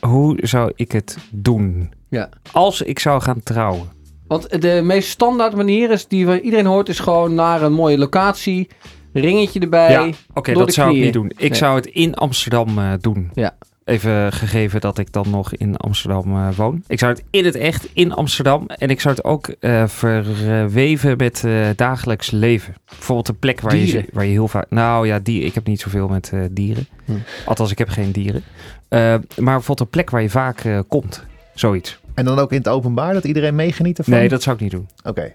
hoe 0.00 0.38
zou 0.40 0.72
ik 0.74 0.92
het 0.92 1.16
doen? 1.30 1.92
Ja. 2.08 2.28
Als 2.52 2.82
ik 2.82 2.98
zou 2.98 3.22
gaan 3.22 3.42
trouwen. 3.42 3.88
Want 4.32 4.62
de 4.62 4.80
meest 4.84 5.08
standaard 5.08 5.54
manier 5.56 5.90
is 5.90 6.06
die 6.06 6.40
iedereen 6.40 6.66
hoort 6.66 6.88
is 6.88 6.98
gewoon 6.98 7.34
naar 7.34 7.62
een 7.62 7.72
mooie 7.72 7.98
locatie, 7.98 8.68
ringetje 9.12 9.60
erbij. 9.60 9.90
ja, 9.90 10.08
oké, 10.34 10.52
dat 10.52 10.72
zou 10.72 10.96
ik 10.96 11.04
niet 11.04 11.12
doen. 11.12 11.26
Ik 11.36 11.38
Nee. 11.50 11.54
zou 11.54 11.76
het 11.76 11.86
in 11.86 12.14
Amsterdam 12.14 12.78
eh, 12.78 12.92
doen. 13.00 13.30
Ja. 13.34 13.56
Even 13.84 14.32
gegeven 14.32 14.80
dat 14.80 14.98
ik 14.98 15.12
dan 15.12 15.30
nog 15.30 15.54
in 15.54 15.76
Amsterdam 15.76 16.36
eh, 16.36 16.48
woon. 16.56 16.82
Ik 16.86 16.98
zou 16.98 17.12
het 17.12 17.22
in 17.30 17.44
het 17.44 17.54
echt 17.54 17.88
in 17.92 18.12
Amsterdam. 18.12 18.66
En 18.66 18.90
ik 18.90 19.00
zou 19.00 19.14
het 19.14 19.24
ook 19.24 19.48
eh, 19.48 19.86
verweven 19.86 21.16
met 21.16 21.44
dagelijks 21.76 22.30
leven. 22.30 22.74
Bijvoorbeeld 22.84 23.28
een 23.28 23.38
plek 23.38 23.60
waar 23.60 23.76
je, 23.76 24.04
waar 24.12 24.24
je 24.24 24.30
heel 24.30 24.48
vaak... 24.48 24.66
Nou 24.70 25.06
ja, 25.06 25.18
die, 25.18 25.42
ik 25.42 25.54
heb 25.54 25.66
niet 25.66 25.80
zoveel 25.80 26.08
met 26.08 26.32
dieren. 26.50 26.86
Hm. 27.04 27.12
Althans, 27.44 27.70
ik 27.70 27.78
heb 27.78 27.88
geen 27.88 28.12
dieren. 28.12 28.42
Maar 28.88 29.20
bijvoorbeeld 29.36 29.80
een 29.80 29.88
plek 29.88 30.10
waar 30.10 30.22
je 30.22 30.30
vaak 30.30 30.62
komt. 30.88 31.24
Zoiets. 31.54 32.00
En 32.14 32.24
dan 32.24 32.38
ook 32.38 32.50
in 32.52 32.58
het 32.58 32.68
openbaar, 32.68 33.12
dat 33.14 33.24
iedereen 33.24 33.54
meegeniet 33.54 33.98
ervan? 33.98 34.14
Nee, 34.14 34.28
dat 34.28 34.42
zou 34.42 34.56
ik 34.56 34.62
niet 34.62 34.70
doen. 34.70 34.88
Oké. 35.04 35.32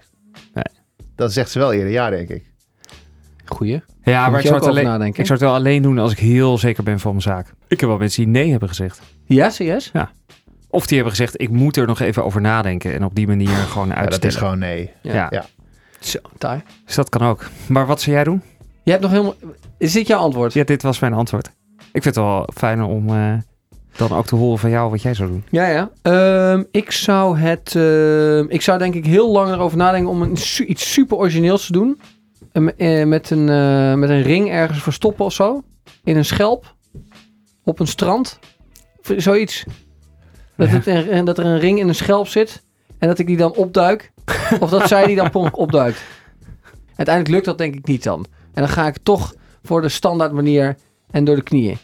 Nee. 0.54 0.64
Dat 1.16 1.32
zegt 1.32 1.50
ze 1.50 1.58
wel 1.58 1.72
eerder 1.72 1.90
ja, 1.90 2.10
denk 2.10 2.28
ik. 2.28 2.44
Goeie. 3.44 3.72
Ja, 3.72 3.80
Daar 4.04 4.30
maar 4.30 4.38
ik 4.38 4.42
je 4.42 4.48
zou, 4.48 4.54
het 4.60 4.68
over 4.68 4.68
alleen, 4.80 4.84
nadenken. 4.84 5.20
ik 5.20 5.26
zou 5.26 5.38
het 5.38 5.48
wel 5.48 5.56
alleen 5.58 5.82
doen 5.82 5.98
als 5.98 6.12
ik 6.12 6.18
heel 6.18 6.58
zeker 6.58 6.82
ben 6.82 7.00
van 7.00 7.10
mijn 7.10 7.22
zaak. 7.22 7.54
Ik 7.68 7.80
heb 7.80 7.88
wel 7.88 7.98
mensen 7.98 8.22
die 8.22 8.32
nee 8.32 8.50
hebben 8.50 8.68
gezegd. 8.68 9.00
Ja, 9.24 9.50
serieus? 9.50 9.92
Of 10.70 10.86
die 10.86 10.96
hebben 10.96 11.14
gezegd, 11.16 11.40
ik 11.40 11.50
moet 11.50 11.76
er 11.76 11.86
nog 11.86 12.00
even 12.00 12.24
over 12.24 12.40
nadenken. 12.40 12.94
En 12.94 13.04
op 13.04 13.14
die 13.14 13.26
manier 13.26 13.48
gewoon 13.48 13.88
Ja, 13.88 13.94
uitstellen. 13.94 14.20
dat 14.20 14.30
is 14.30 14.36
gewoon 14.36 14.58
nee. 14.58 14.90
Ja. 15.02 15.26
Ja. 15.30 15.44
Zo, 16.00 16.18
taai. 16.38 16.62
Dus 16.84 16.94
dat 16.94 17.08
kan 17.08 17.22
ook. 17.22 17.48
Maar 17.66 17.86
wat 17.86 18.00
zou 18.00 18.16
jij 18.16 18.24
doen? 18.24 18.42
Je 18.82 18.90
hebt 18.90 19.02
nog 19.02 19.10
helemaal... 19.12 19.34
Is 19.78 19.92
dit 19.92 20.06
jouw 20.06 20.18
antwoord? 20.18 20.52
Ja, 20.52 20.64
dit 20.64 20.82
was 20.82 20.98
mijn 20.98 21.12
antwoord. 21.12 21.46
Ik 21.78 22.02
vind 22.02 22.04
het 22.04 22.24
wel 22.24 22.48
fijn 22.54 22.82
om 22.82 23.08
eh, 23.08 23.32
dan 23.98 24.12
ook 24.12 24.26
te 24.26 24.34
horen 24.36 24.58
van 24.58 24.70
jou 24.70 24.90
wat 24.90 25.02
jij 25.02 25.14
zou 25.14 25.28
doen. 25.30 25.44
Ja, 25.50 25.66
ja. 25.68 25.90
Ehm, 26.02 26.62
ik 26.70 26.90
zou 26.90 27.38
het... 27.38 27.74
ehm, 27.76 28.44
ik 28.48 28.62
zou 28.62 28.78
denk 28.78 28.94
ik 28.94 29.06
heel 29.06 29.30
lang 29.32 29.52
erover 29.52 29.78
nadenken 29.78 30.10
om 30.10 30.22
een, 30.22 30.36
iets 30.66 30.92
super 30.92 31.16
origineels 31.16 31.66
te 31.66 31.72
doen. 31.72 32.00
Ehm, 32.52 32.68
eh, 32.68 33.06
met, 33.06 33.30
een, 33.30 33.48
eh, 33.48 33.94
met 33.94 34.10
een 34.10 34.22
ring 34.22 34.50
ergens 34.50 34.82
verstoppen 34.82 35.24
of 35.24 35.32
zo. 35.32 35.62
In 36.04 36.16
een 36.16 36.24
schelp. 36.24 36.74
Op 37.64 37.80
een 37.80 37.86
strand. 37.86 38.38
Zoiets. 39.16 39.64
Dat, 40.56 40.68
Ja. 40.68 40.74
het, 40.74 40.86
er- 40.86 41.10
en 41.10 41.24
dat 41.24 41.38
er 41.38 41.44
een 41.46 41.58
ring 41.58 41.78
in 41.78 41.88
een 41.88 41.94
schelp 41.94 42.26
zit. 42.28 42.62
En 42.98 43.08
dat 43.08 43.18
ik 43.18 43.26
die 43.26 43.36
dan 43.36 43.54
opduik. 43.54 44.12
of 44.60 44.70
dat 44.70 44.88
zij 44.88 45.06
die 45.06 45.16
dan 45.16 45.32
opduikt. 45.52 46.02
Uiteindelijk 46.86 47.28
lukt 47.34 47.44
dat 47.44 47.58
denk 47.58 47.74
ik 47.74 47.86
niet 47.86 48.02
dan. 48.02 48.26
En 48.54 48.62
dan 48.62 48.68
ga 48.68 48.86
ik 48.86 48.96
toch 49.02 49.34
voor 49.62 49.80
de 49.82 49.88
standaard 49.88 50.32
manier 50.32 50.76
en 51.10 51.24
door 51.24 51.36
de 51.36 51.42
knieën. 51.42 51.78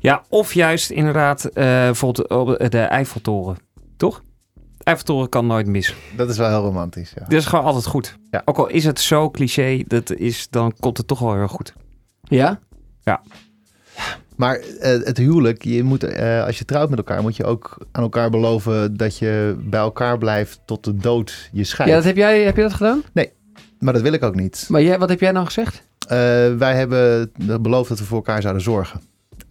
Ja, 0.00 0.22
of 0.28 0.54
juist 0.54 0.90
inderdaad 0.90 1.44
eh, 1.44 1.64
bijvoorbeeld 1.64 2.28
op 2.30 2.70
de 2.70 2.80
Eiffeltoren. 2.80 3.56
Toch? 3.96 4.22
De 4.54 4.84
Eiffeltoren 4.84 5.28
kan 5.28 5.46
nooit 5.46 5.66
mis. 5.66 5.94
Dat 6.16 6.28
is 6.28 6.36
wel 6.36 6.48
heel 6.48 6.62
romantisch, 6.62 7.12
ja. 7.16 7.24
Dit 7.28 7.38
is 7.38 7.46
gewoon 7.46 7.64
altijd 7.64 7.86
goed. 7.86 8.18
Ja. 8.30 8.42
Ook 8.44 8.58
al 8.58 8.68
is 8.68 8.84
het 8.84 9.00
zo 9.00 9.30
cliché, 9.30 9.82
dat 9.86 10.12
is, 10.14 10.46
dan 10.50 10.74
komt 10.80 10.96
het 10.96 11.06
toch 11.06 11.18
wel 11.18 11.34
heel 11.34 11.48
goed. 11.48 11.72
Ja? 12.22 12.60
Maar 14.42 14.56
eh, 14.56 14.90
het 14.90 15.16
huwelijk, 15.16 15.64
je 15.64 15.82
moet, 15.82 16.04
eh, 16.04 16.44
als 16.44 16.58
je 16.58 16.64
trouwt 16.64 16.88
met 16.88 16.98
elkaar, 16.98 17.22
moet 17.22 17.36
je 17.36 17.44
ook 17.44 17.86
aan 17.92 18.02
elkaar 18.02 18.30
beloven 18.30 18.96
dat 18.96 19.18
je 19.18 19.56
bij 19.58 19.80
elkaar 19.80 20.18
blijft 20.18 20.60
tot 20.64 20.84
de 20.84 20.96
dood 20.96 21.48
je 21.52 21.64
scheidt. 21.64 21.92
Ja, 21.92 21.98
dat 21.98 22.06
heb, 22.06 22.16
jij, 22.16 22.42
heb 22.42 22.56
je 22.56 22.62
dat 22.62 22.72
gedaan? 22.72 23.02
Maar 23.78 23.92
dat 23.92 24.02
wil 24.02 24.12
ik 24.12 24.22
ook 24.22 24.34
niet. 24.34 24.66
Maar 24.68 24.82
jij, 24.82 24.98
wat 24.98 25.08
heb 25.08 25.20
jij 25.20 25.32
nou 25.32 25.46
gezegd? 25.46 25.82
Eh, 25.98 26.16
wij 26.54 26.74
hebben 26.74 27.32
beloofd 27.60 27.88
dat 27.88 27.98
we 27.98 28.04
voor 28.04 28.16
elkaar 28.16 28.40
zouden 28.40 28.62
zorgen. 28.62 29.00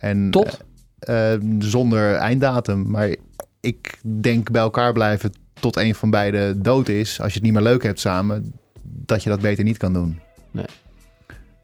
En, 0.01 0.31
Tot? 0.31 0.59
eh, 0.99 1.33
eh, 1.33 1.41
zonder 1.59 2.15
einddatum. 2.15 2.89
Maar 2.89 3.15
ik 3.59 3.99
denk 4.21 4.51
bij 4.51 4.61
elkaar 4.61 4.93
blijven 4.93 5.31
tot 5.59 5.77
een 5.77 5.95
van 5.95 6.09
beiden 6.09 6.61
dood 6.63 6.87
is. 6.89 7.19
Als 7.21 7.27
je 7.27 7.33
het 7.33 7.43
niet 7.43 7.53
meer 7.53 7.63
leuk 7.63 7.83
hebt 7.83 7.99
samen, 7.99 8.53
dat 8.83 9.23
je 9.23 9.29
dat 9.29 9.41
beter 9.41 9.63
niet 9.63 9.77
kan 9.77 9.93
doen. 9.93 10.19
Nee. 10.51 10.65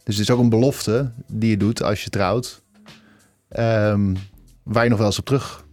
Dus 0.03 0.15
het 0.17 0.27
is 0.29 0.31
ook 0.35 0.39
een 0.39 0.49
belofte 0.49 1.11
die 1.31 1.49
je 1.49 1.57
doet 1.57 1.83
als 1.83 2.03
je 2.03 2.09
trouwt. 2.09 2.61
ehm, 3.49 4.15
waar 4.63 4.83
je 4.83 4.89
nog 4.89 4.97
wel 4.97 5.07
eens 5.07 5.19
op 5.19 5.25
terug 5.25 5.65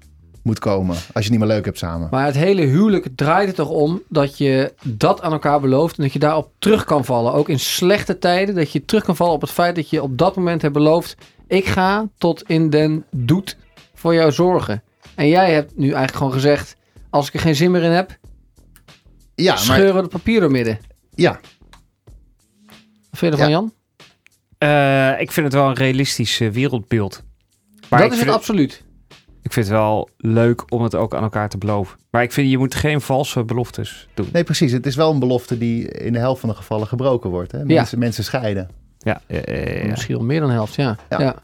moet 0.43 0.59
komen 0.59 0.95
als 0.95 1.05
je 1.13 1.21
het 1.21 1.31
niet 1.31 1.39
meer 1.39 1.49
leuk 1.49 1.65
hebt 1.65 1.79
samen. 1.79 2.09
Maar 2.11 2.27
het 2.27 2.35
hele 2.35 2.63
huwelijk 2.63 3.09
draait 3.17 3.49
er 3.49 3.55
toch 3.55 3.69
om 3.69 4.03
dat 4.09 4.39
je 4.39 4.75
dat 4.85 5.21
aan 5.23 5.33
elkaar 5.33 5.61
belooft 5.61 5.97
en 5.97 6.03
dat 6.03 6.13
je 6.13 6.19
daarop 6.19 6.51
terug 6.59 6.85
kan 6.85 7.05
vallen. 7.05 7.33
Ook 7.33 7.49
in 7.49 7.59
slechte 7.59 8.19
tijden, 8.19 8.55
dat 8.55 8.73
je 8.73 8.85
terug 8.85 9.05
kan 9.05 9.17
vallen 9.17 9.35
op 9.35 9.41
het 9.41 9.51
feit 9.51 9.75
dat 9.75 9.91
je 9.91 10.03
op 10.03 10.19
dat 10.19 10.37
moment 10.37 10.63
hebt 10.63 10.75
beloofd: 10.75 11.17
ik 11.47 11.67
ga 11.67 12.09
tot 12.19 12.43
in 12.49 12.71
den 12.71 13.05
doet 13.11 13.57
voor 13.95 14.15
jou 14.15 14.33
zorgen. 14.33 14.83
En 15.15 15.29
jij 15.29 15.53
hebt 15.53 15.77
nu 15.77 15.85
eigenlijk 15.85 16.17
gewoon 16.17 16.33
gezegd: 16.33 16.77
als 17.11 17.29
ik 17.29 17.35
er 17.35 17.41
geen 17.41 17.55
zin 17.57 17.71
meer 17.71 17.83
in 17.83 17.91
heb, 17.91 18.19
Ja, 19.35 19.53
maar 19.53 19.63
scheuren 19.63 19.95
we 19.95 20.01
het 20.01 20.11
papier 20.11 20.41
door 20.41 20.51
midden. 20.51 20.79
ja, 21.15 21.41
Wat 23.11 23.19
vind 23.19 23.21
je 23.35 23.41
ervan, 23.43 23.51
Ja. 23.51 23.53
Jan? 23.53 23.73
Eh, 24.59 25.21
ik 25.21 25.33
vind 25.33 25.47
het 25.47 25.55
wel 25.55 25.69
een 25.69 25.75
realistisch 25.75 26.41
eh, 26.41 26.51
wereldbeeld. 26.51 27.23
Maar 27.91 28.01
dat 28.03 28.13
is 28.13 28.19
het 28.21 28.29
absoluut. 28.29 28.83
Ik 29.43 29.53
vind 29.53 29.67
het 29.67 29.75
wel 29.75 30.09
leuk 30.17 30.73
om 30.73 30.83
het 30.83 30.95
ook 30.95 31.15
aan 31.15 31.23
elkaar 31.23 31.49
te 31.49 31.59
beloven. 31.59 31.99
Maar 32.11 32.23
ik 32.23 32.33
vind, 32.33 32.51
je 32.51 32.59
moet 32.59 32.75
geen 32.75 33.01
valse 33.01 33.45
beloftes 33.45 34.09
doen. 34.15 34.29
nee 34.33 34.45
precies. 34.45 34.73
Het 34.73 34.87
is 34.87 34.97
wel 34.97 35.11
een 35.13 35.19
belofte 35.19 35.59
die 35.59 35.89
in 35.89 36.13
de 36.13 36.19
helft 36.19 36.41
van 36.41 36.49
de 36.49 36.55
gevallen 36.55 36.87
gebroken 36.87 37.31
wordt. 37.31 37.53
Hè? 37.53 37.65
Mensen, 37.65 37.99
mensen 37.99 38.25
scheiden. 38.25 38.69
Ja, 39.05 39.21
eh. 39.27 39.89
Misschien 39.89 40.17
wel 40.17 40.25
meer 40.25 40.41
dan 40.41 40.49
de 40.49 40.55
helft, 40.55 40.75
ja. 40.75 40.97
Ja. 41.09 41.21
ja. 41.21 41.35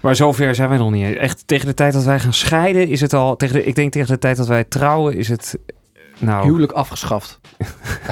Maar 0.00 0.16
zover 0.16 0.54
zijn 0.54 0.68
wij 0.68 0.78
nog 0.78 0.90
niet. 0.90 1.16
Echt 1.16 1.46
tegen 1.46 1.66
de 1.66 1.74
tijd 1.74 1.92
dat 1.92 2.04
wij 2.04 2.20
gaan 2.20 2.32
scheiden 2.32 2.88
is 2.88 3.00
het 3.00 3.12
al... 3.12 3.36
Tegen 3.36 3.54
de, 3.54 3.64
ik 3.64 3.74
denk 3.74 3.92
tegen 3.92 4.08
de 4.08 4.18
tijd 4.18 4.36
dat 4.36 4.46
wij 4.46 4.64
trouwen 4.64 5.16
is 5.16 5.28
het... 5.28 5.58
Nou, 6.18 6.44
Huwelijk 6.44 6.72
afgeschaft. 6.72 7.40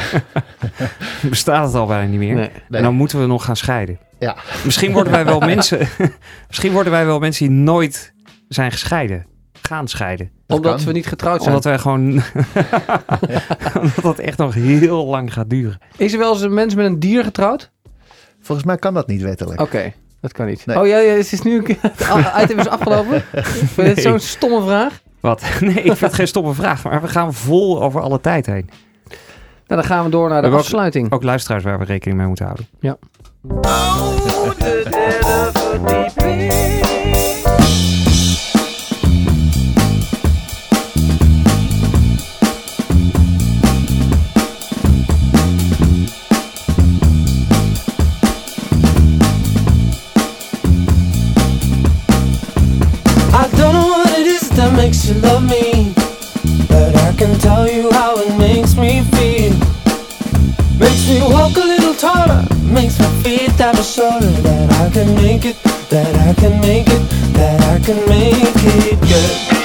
bestaat 1.30 1.66
het 1.66 1.74
al 1.74 1.86
bijna 1.86 2.10
niet 2.10 2.18
meer. 2.18 2.34
Nee. 2.34 2.50
En 2.70 2.82
dan 2.82 2.94
moeten 2.94 3.20
we 3.20 3.26
nog 3.26 3.44
gaan 3.44 3.56
scheiden. 3.56 3.98
Ja. 4.18 4.36
Misschien 4.64 4.92
worden 4.92 5.12
wij 5.12 5.24
wel 5.24 5.40
mensen... 5.40 5.78
misschien 6.48 6.72
worden 6.72 6.92
wij 6.92 7.06
wel 7.06 7.18
mensen 7.18 7.48
die 7.48 7.56
nooit 7.56 8.12
zijn 8.48 8.72
gescheiden. 8.72 9.26
Gaan 9.62 9.88
scheiden. 9.88 10.30
Omdat 10.46 10.76
kan. 10.76 10.84
we 10.84 10.92
niet 10.92 11.06
getrouwd 11.06 11.42
zijn. 11.42 11.54
Omdat 11.54 11.64
wij 11.64 11.78
gewoon... 11.78 12.02
Omdat 13.82 14.02
dat 14.02 14.18
echt 14.18 14.38
nog 14.38 14.54
heel 14.54 15.06
lang 15.06 15.32
gaat 15.32 15.50
duren. 15.50 15.78
Is 15.96 16.12
er 16.12 16.18
wel 16.18 16.32
eens 16.32 16.42
een 16.42 16.54
mens 16.54 16.74
met 16.74 16.86
een 16.86 16.98
dier 16.98 17.24
getrouwd? 17.24 17.70
Volgens 18.40 18.66
mij 18.66 18.76
kan 18.76 18.94
dat 18.94 19.06
niet 19.06 19.22
wettelijk. 19.22 19.60
Oké, 19.60 19.92
dat 20.20 20.32
kan 20.32 20.46
niet. 20.46 20.66
Nee. 20.66 20.78
Oh 20.80 20.86
ja, 20.86 20.98
ja, 20.98 21.12
het 21.12 21.32
is 21.32 21.42
nu 21.42 21.56
een 21.56 21.64
keer- 21.64 21.78
het 21.80 22.34
item 22.42 22.58
is 22.58 22.68
afgelopen. 22.68 23.22
Vind 23.74 23.94
dit 23.94 24.00
zo'n 24.04 24.18
stomme 24.18 24.62
vraag? 24.62 25.00
Wat? 25.20 25.42
Nee, 25.60 25.74
ik 25.74 25.82
vind 25.82 26.00
het 26.00 26.14
geen 26.14 26.28
stomme 26.28 26.54
vraag. 26.54 26.84
Maar 26.84 27.00
we 27.00 27.08
gaan 27.08 27.34
vol 27.34 27.82
over 27.82 28.00
alle 28.00 28.20
tijd 28.20 28.46
heen. 28.46 28.70
Nou, 29.66 29.80
dan 29.82 29.84
gaan 29.84 30.04
we 30.04 30.10
door 30.10 30.28
naar 30.28 30.42
de 30.42 30.48
afsluiting. 30.48 31.12
Ook 31.12 31.22
luisteraars 31.22 31.64
waar 31.64 31.78
we 31.78 31.84
rekening 31.84 32.18
mee 32.18 32.26
moeten 32.26 32.44
houden. 32.44 32.66
I 36.22 36.89
love 55.22 55.42
me, 55.48 55.92
but 56.68 56.94
I 56.96 57.12
can 57.16 57.38
tell 57.38 57.68
you 57.68 57.90
how 57.92 58.16
it 58.18 58.36
makes 58.38 58.76
me 58.76 59.02
feel. 59.14 59.52
Makes 60.78 61.08
me 61.08 61.20
walk 61.22 61.56
a 61.56 61.66
little 61.72 61.94
taller, 61.94 62.44
makes 62.64 62.98
me 62.98 63.06
feel 63.22 63.50
that 63.56 63.76
I'm 63.76 63.82
sure 63.82 64.20
that 64.20 64.70
I 64.82 64.90
can 64.90 65.14
make 65.16 65.44
it, 65.44 65.56
that 65.90 66.14
I 66.28 66.32
can 66.34 66.60
make 66.60 66.88
it, 66.88 67.02
that 67.34 67.60
I 67.62 67.84
can 67.84 67.98
make 68.08 68.54
it 68.88 69.00
good. 69.00 69.59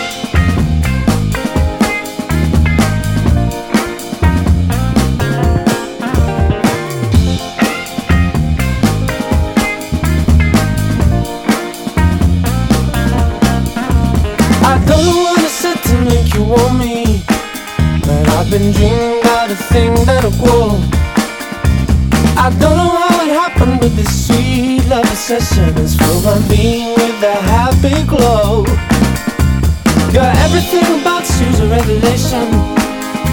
Everything 30.68 31.01
about 31.01 31.22
you's 31.39 31.59
a 31.59 31.68
revelation. 31.68 32.49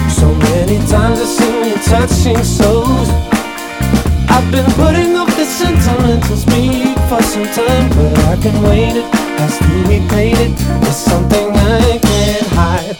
So 0.07 0.31
many 0.35 0.77
times 0.85 1.19
I've 1.19 1.27
seen 1.27 1.65
you 1.65 1.75
touching 1.81 2.43
souls. 2.43 3.09
I've 4.29 4.51
been 4.51 4.69
putting 4.73 5.15
off 5.15 5.35
the 5.35 5.45
sentimental 5.45 6.37
speed 6.37 6.95
for 7.09 7.23
some 7.23 7.45
time, 7.45 7.89
but 7.89 8.19
I 8.29 8.37
can 8.39 8.61
wait 8.61 8.97
it. 8.97 9.05
Has 9.39 9.57
to 9.57 9.87
be 9.87 10.07
painted. 10.09 10.51
It's 10.85 10.97
something 10.97 11.49
I 11.49 11.97
can't 11.97 12.47
hide. 12.53 12.97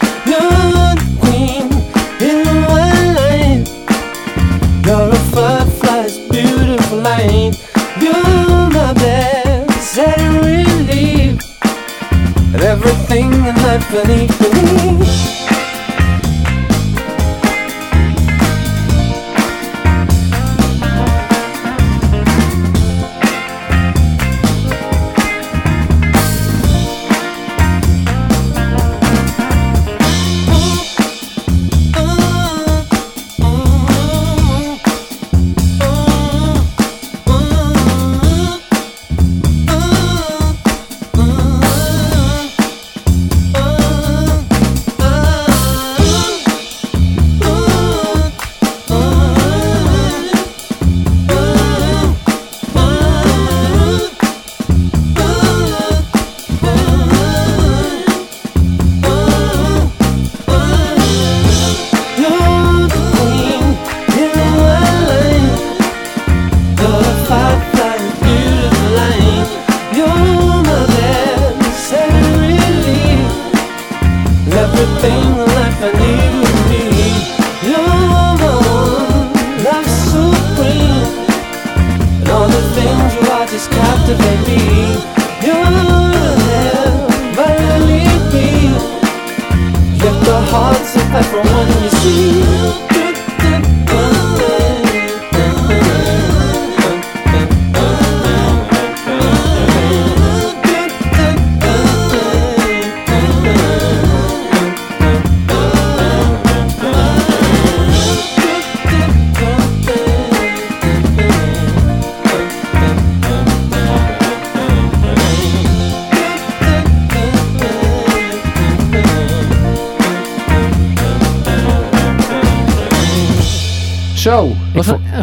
In 13.96 15.03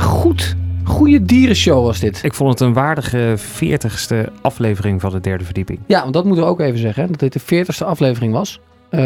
goed, 0.01 0.55
goede 0.83 1.23
dierenshow 1.23 1.85
was 1.85 1.99
dit. 1.99 2.23
Ik 2.23 2.33
vond 2.33 2.49
het 2.49 2.59
een 2.59 2.73
waardige 2.73 3.37
40ste 3.37 4.31
aflevering 4.41 5.01
van 5.01 5.11
de 5.11 5.19
derde 5.19 5.43
verdieping. 5.43 5.79
Ja, 5.85 6.01
want 6.01 6.13
dat 6.13 6.25
moeten 6.25 6.43
we 6.43 6.49
ook 6.49 6.59
even 6.59 6.79
zeggen. 6.79 7.03
hè, 7.03 7.09
Dat 7.09 7.19
dit 7.19 7.33
de 7.33 7.65
40ste 7.65 7.85
aflevering 7.85 8.33
was. 8.33 8.59
Eh, 8.89 8.99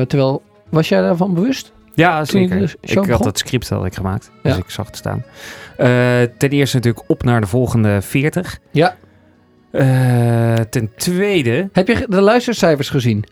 terwijl, 0.00 0.42
was 0.68 0.88
jij 0.88 1.00
daarvan 1.00 1.34
bewust? 1.34 1.72
Ja, 1.94 2.24
zeker. 2.24 2.74
Ik 2.80 2.98
had 3.08 3.22
dat 3.22 3.38
script 3.38 3.68
had 3.68 3.84
ik 3.84 3.94
gemaakt, 3.94 4.30
Ja. 4.42 4.50
dus 4.50 4.58
ik 4.58 4.70
zag 4.70 4.86
het 4.86 4.96
staan. 4.96 5.24
Eh, 5.76 5.88
ten 6.38 6.50
eerste 6.50 6.76
natuurlijk 6.76 7.04
op 7.10 7.22
naar 7.22 7.40
de 7.40 7.46
volgende 7.46 8.02
40. 8.02 8.58
Ja. 8.70 8.96
Eh, 9.70 10.54
ten 10.54 10.90
tweede, 10.96 11.68
Heb 11.72 11.88
je 11.88 12.06
de 12.08 12.20
luistercijfers 12.20 12.90
gezien? 12.90 13.24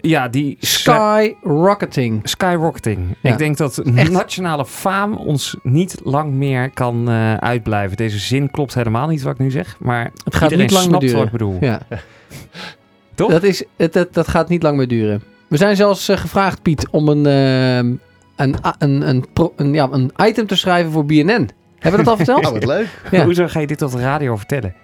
Ja, 0.00 0.28
die 0.28 0.56
sky 0.60 1.34
Skyrocketing. 1.40 2.20
skyrocketing. 2.28 3.16
Ja. 3.20 3.30
Ik 3.32 3.38
denk 3.38 3.56
dat 3.56 3.78
Echt. 3.78 4.10
nationale 4.10 4.66
faam 4.66 5.14
ons 5.16 5.56
niet 5.62 6.00
lang 6.04 6.32
meer 6.32 6.70
kan 6.70 7.08
eh, 7.08 7.34
uitblijven. 7.34 7.96
Deze 7.96 8.18
zin 8.18 8.50
klopt 8.50 8.74
helemaal 8.74 9.08
niet 9.08 9.22
wat 9.22 9.32
ik 9.32 9.38
nu 9.38 9.50
zeg, 9.50 9.76
maar 9.80 10.10
Het 10.24 10.34
gaat 10.34 10.50
niet 10.56 10.70
lang 10.70 10.90
meer 10.90 11.00
duren. 11.00 11.16
wat 11.16 11.24
ik 11.26 11.32
bedoel. 11.32 11.56
Ja. 11.60 11.80
Toch? 13.14 13.30
Dat, 13.30 13.42
is, 13.42 13.64
het, 13.76 13.92
dat, 13.92 14.14
dat 14.14 14.28
gaat 14.28 14.48
niet 14.48 14.62
lang 14.62 14.76
meer 14.76 14.88
duren. 14.88 15.22
We 15.48 15.56
zijn 15.56 15.76
zelfs 15.76 16.08
eh, 16.08 16.16
gevraagd, 16.16 16.62
Piet, 16.62 16.88
om 16.90 17.08
een, 17.08 17.26
ehm, 17.26 17.92
een, 18.36 18.54
een, 18.78 19.08
een, 19.08 19.24
pro- 19.32 19.52
een, 19.56 19.72
ja, 19.74 19.88
een 19.90 20.10
item 20.24 20.46
te 20.46 20.56
schrijven 20.56 20.92
voor 20.92 21.04
BNN. 21.06 21.48
Hebben 21.78 22.00
we 22.00 22.06
dat 22.06 22.06
al 22.06 22.16
verteld? 22.24 22.46
Oh, 22.46 22.52
wat 22.52 22.64
leuk. 22.64 22.86
Ja. 23.10 23.24
Hoezo 23.24 23.46
ga 23.46 23.60
je 23.60 23.66
dit 23.66 23.82
op 23.82 23.90
de 23.90 24.00
radio 24.00 24.36
vertellen? 24.36 24.74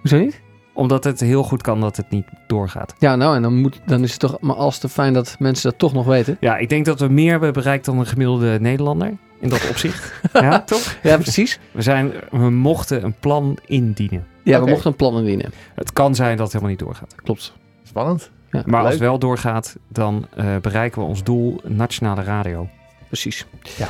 Hoezo 0.00 0.18
niet? 0.18 0.40
Omdat 0.76 1.04
het 1.04 1.20
heel 1.20 1.42
goed 1.42 1.62
kan 1.62 1.80
dat 1.80 1.96
het 1.96 2.10
niet 2.10 2.26
doorgaat. 2.46 2.94
Ja, 2.98 3.16
nou, 3.16 3.36
en 3.36 3.42
dan, 3.42 3.54
moet, 3.60 3.80
dan 3.86 4.02
is 4.02 4.10
het 4.10 4.20
toch 4.20 4.40
maar 4.40 4.56
als 4.56 4.78
te 4.78 4.88
fijn 4.88 5.12
dat 5.12 5.36
mensen 5.38 5.70
dat 5.70 5.78
toch 5.78 5.92
nog 5.92 6.06
weten. 6.06 6.36
Ja, 6.40 6.56
ik 6.56 6.68
denk 6.68 6.84
dat 6.84 7.00
we 7.00 7.08
meer 7.08 7.30
hebben 7.30 7.52
bereikt 7.52 7.84
dan 7.84 7.98
een 7.98 8.06
gemiddelde 8.06 8.60
Nederlander. 8.60 9.12
In 9.40 9.48
dat 9.48 9.68
opzicht. 9.68 10.12
ja, 10.32 10.60
toch? 10.60 10.96
Ja, 11.02 11.16
precies. 11.16 11.58
We, 11.72 11.82
zijn, 11.82 12.12
we 12.30 12.50
mochten 12.50 13.04
een 13.04 13.14
plan 13.20 13.58
indienen. 13.66 14.26
Ja, 14.42 14.60
we 14.60 14.70
mochten 14.70 14.90
een 14.90 14.96
plan 14.96 15.18
indienen. 15.18 15.52
Het 15.74 15.92
kan 15.92 16.14
zijn 16.14 16.36
dat 16.36 16.52
het 16.52 16.52
helemaal 16.52 16.70
niet 16.74 16.84
doorgaat. 16.84 17.14
Klopt. 17.14 17.52
Spannend. 17.82 18.30
Ja, 18.50 18.62
Maar 18.66 18.80
als 18.80 18.90
het 18.90 19.00
wel 19.00 19.18
doorgaat, 19.18 19.76
dan 19.88 20.26
eh, 20.36 20.56
bereiken 20.62 21.00
we 21.02 21.08
ons 21.08 21.22
doel 21.22 21.60
nationale 21.64 22.22
radio. 22.22 22.68
precies. 23.06 23.46
Ja. 23.76 23.88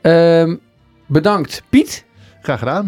Ehm, 0.00 0.56
bedankt, 1.06 1.62
Piet. 1.68 2.04
Graag 2.42 2.58
gedaan. 2.58 2.86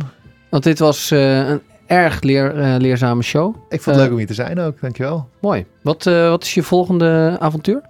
Want 0.49 0.63
dit 0.63 0.79
was 0.79 1.11
eh, 1.11 1.49
een 1.49 1.61
erg 1.87 2.23
leer, 2.23 2.59
eh, 2.61 2.75
leerzame 2.79 3.23
show. 3.23 3.55
Ik 3.69 3.81
vond 3.83 3.87
Eh, 3.87 3.93
het 3.93 4.03
leuk 4.03 4.11
om 4.11 4.17
hier 4.17 4.27
te 4.27 4.35
zijn 4.35 4.61
ook. 4.61 4.81
Dankjewel. 4.81 5.29
Mooi. 5.41 5.67
Wat, 5.83 6.07
eh, 6.07 6.29
wat 6.29 6.43
is 6.43 6.55
je 6.55 6.63
volgende 6.63 7.37
avontuur? 7.41 7.81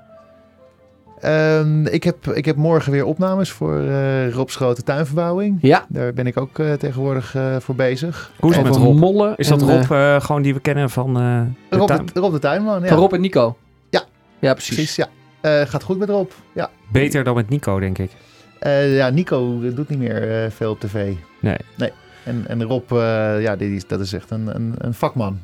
Ehm, 1.20 1.86
ik, 1.86 2.05
heb, 2.05 2.26
ik 2.26 2.44
heb 2.44 2.57
morgen 2.57 2.92
weer 2.92 3.05
opnames 3.05 3.51
voor 3.51 3.80
eh 3.80 4.30
Rob's 4.32 4.57
grote 4.57 4.82
tuinverbouwing. 4.82 5.59
Ja, 5.61 5.84
Daar 5.88 6.12
ben 6.12 6.26
ik 6.26 6.36
ook 6.36 6.59
eh, 6.59 6.72
tegenwoordig 6.72 7.34
eh, 7.34 7.57
voor 7.61 7.74
bezig. 7.74 8.30
Hoe 8.40 8.51
is 8.51 8.57
het 8.57 8.64
met 8.66 8.76
Rob? 8.76 8.99
mollen. 8.99 9.36
Is 9.36 9.49
dat 9.49 9.62
Rob 9.62 9.90
eh, 9.92 10.14
eh, 10.14 10.20
gewoon 10.22 10.42
die 10.42 10.55
we 10.55 10.61
kennen 10.61 10.90
van 10.90 11.09
eh 11.20 11.40
de 11.70 11.76
Rob, 11.76 11.88
tuin? 11.88 12.07
de, 12.12 12.20
Rob 12.20 12.32
de 12.32 12.38
tuinman, 12.38 12.82
ja. 12.82 12.88
Van 12.88 12.99
Rob 12.99 13.12
en 13.12 13.20
Nico. 13.20 13.57
Ja. 13.90 14.03
Ja, 14.38 14.53
precies. 14.53 14.74
Precies, 14.74 14.97
ja. 14.97 15.07
Eh, 15.40 15.66
gaat 15.68 15.82
goed 15.82 15.99
met 15.99 16.09
Rob. 16.09 16.30
Ja, 16.53 16.70
Beter 16.92 17.24
dan 17.24 17.34
met 17.34 17.49
Nico, 17.49 17.80
denk 17.80 17.99
ik. 17.99 18.11
Eh, 18.59 18.97
ja 18.97 19.09
Nico 19.11 19.61
doet 19.74 19.88
niet 19.88 19.99
meer 19.99 20.42
eh, 20.44 20.51
veel 20.51 20.70
op 20.70 20.80
tv. 20.80 21.12
Nee. 21.40 21.57
Nee. 21.76 21.92
En, 22.27 22.47
en 22.47 22.62
Rob, 22.62 22.93
eh, 22.93 23.43
ja, 23.43 23.57
die, 23.57 23.83
dat 23.87 24.01
is 24.01 24.12
echt 24.12 24.31
een, 24.31 24.55
een, 24.55 24.74
een 24.79 24.95
vakman. 24.95 25.39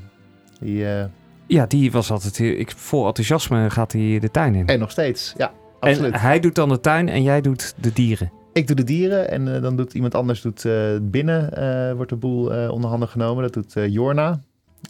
Die, 0.60 0.88
eh, 0.88 1.04
Ja, 1.46 1.66
die 1.66 1.92
was 1.92 2.10
altijd... 2.10 2.38
Ik, 2.38 2.70
vol 2.76 3.06
enthousiasme 3.06 3.70
gaat 3.70 3.92
hij 3.92 4.18
de 4.18 4.30
tuin 4.30 4.54
in. 4.54 4.66
en 4.66 4.78
nog 4.78 4.90
steeds, 4.90 5.34
ja, 5.36 5.52
absoluut. 5.80 6.12
En 6.12 6.20
hij 6.20 6.40
doet 6.40 6.54
dan 6.54 6.68
de 6.68 6.80
tuin 6.80 7.08
en 7.08 7.22
jij 7.22 7.40
doet 7.40 7.74
de 7.80 7.92
dieren. 7.92 8.32
Ik 8.52 8.66
doe 8.66 8.76
de 8.76 8.84
dieren 8.84 9.30
en 9.30 9.54
eh, 9.54 9.62
dan 9.62 9.76
doet 9.76 9.94
iemand 9.94 10.14
anders 10.14 10.40
doet, 10.40 10.66
binnen, 11.02 11.50
wordt 11.96 12.10
de 12.10 12.16
boel 12.16 12.70
onder 12.70 12.90
handen 12.90 13.08
genomen. 13.08 13.42
Dat 13.42 13.52
doet 13.52 13.92
Jorna. 13.92 14.42